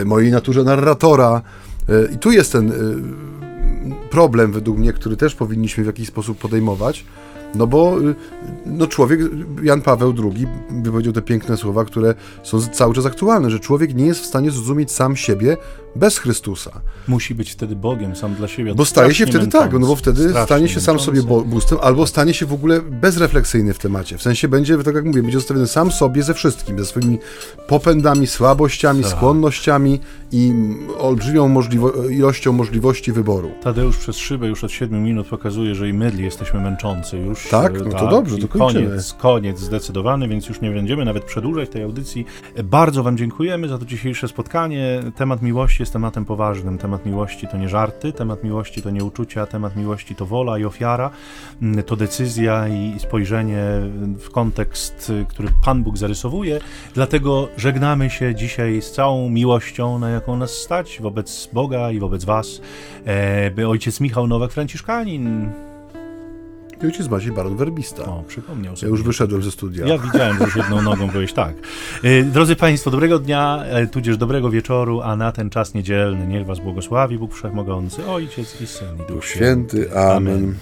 [0.01, 1.41] y, mojej naturze narratora.
[1.89, 2.73] Y, I tu jest ten
[4.09, 7.05] problem, według mnie, który też powinniśmy w jakiś sposób podejmować,
[7.55, 8.15] no bo y,
[8.65, 9.19] no człowiek,
[9.63, 14.05] Jan Paweł II wypowiedział te piękne słowa, które są cały czas aktualne, że człowiek nie
[14.05, 15.57] jest w stanie zrozumieć sam siebie
[15.95, 16.81] bez Chrystusa.
[17.07, 18.75] Musi być wtedy Bogiem sam dla siebie.
[18.75, 22.07] Bo staje się wtedy męczący, tak, no bo wtedy stanie się sam sobie bóstwem, albo
[22.07, 24.17] stanie się w ogóle bezrefleksyjny w temacie.
[24.17, 27.17] W sensie będzie, tak jak mówię, będzie zostawiony sam sobie ze wszystkim, ze swoimi
[27.67, 29.11] popędami, słabościami, tak.
[29.11, 29.99] skłonnościami
[30.31, 30.53] i
[30.99, 33.51] olbrzymią możliwo ilością możliwości wyboru.
[33.63, 37.38] Tadeusz przez szybę już od 7 minut pokazuje, że i mydli jesteśmy męczący już.
[37.51, 37.73] Tak?
[37.73, 38.87] No tak, to dobrze, to kończymy.
[38.87, 42.25] Koniec, koniec zdecydowany, więc już nie będziemy nawet przedłużać tej audycji.
[42.63, 44.99] Bardzo Wam dziękujemy za to dzisiejsze spotkanie.
[45.15, 46.77] Temat miłości jest tematem poważnym.
[46.77, 50.65] Temat miłości to nie żarty, temat miłości to nie uczucia, temat miłości to wola i
[50.65, 51.09] ofiara,
[51.61, 53.63] mm, to decyzja i spojrzenie
[54.19, 56.59] w kontekst, który Pan Bóg zarysowuje.
[56.93, 62.25] Dlatego żegnamy się dzisiaj z całą miłością, na jaką nas stać wobec Boga i wobec
[62.25, 62.61] Was.
[63.05, 65.49] E, by ojciec Michał Nowak-Franciszkanin
[66.84, 68.05] i ojciec Maciej Baron Werbista.
[68.05, 68.88] O, przypomniał sobie.
[68.88, 69.86] Ja już wyszedłem ze studia.
[69.86, 71.55] Ja widziałem, że już jedną nogą byłeś, tak.
[72.03, 76.45] E, drodzy Państwo, dobrego dnia, e, tudzież dobrego wieczoru, a na ten czas niedzielny niech
[76.45, 79.91] Was błogosławi Bóg Wszechmogący, Ojciec i Syn i Duch Święty.
[79.91, 80.34] Amen.
[80.34, 80.55] Amen.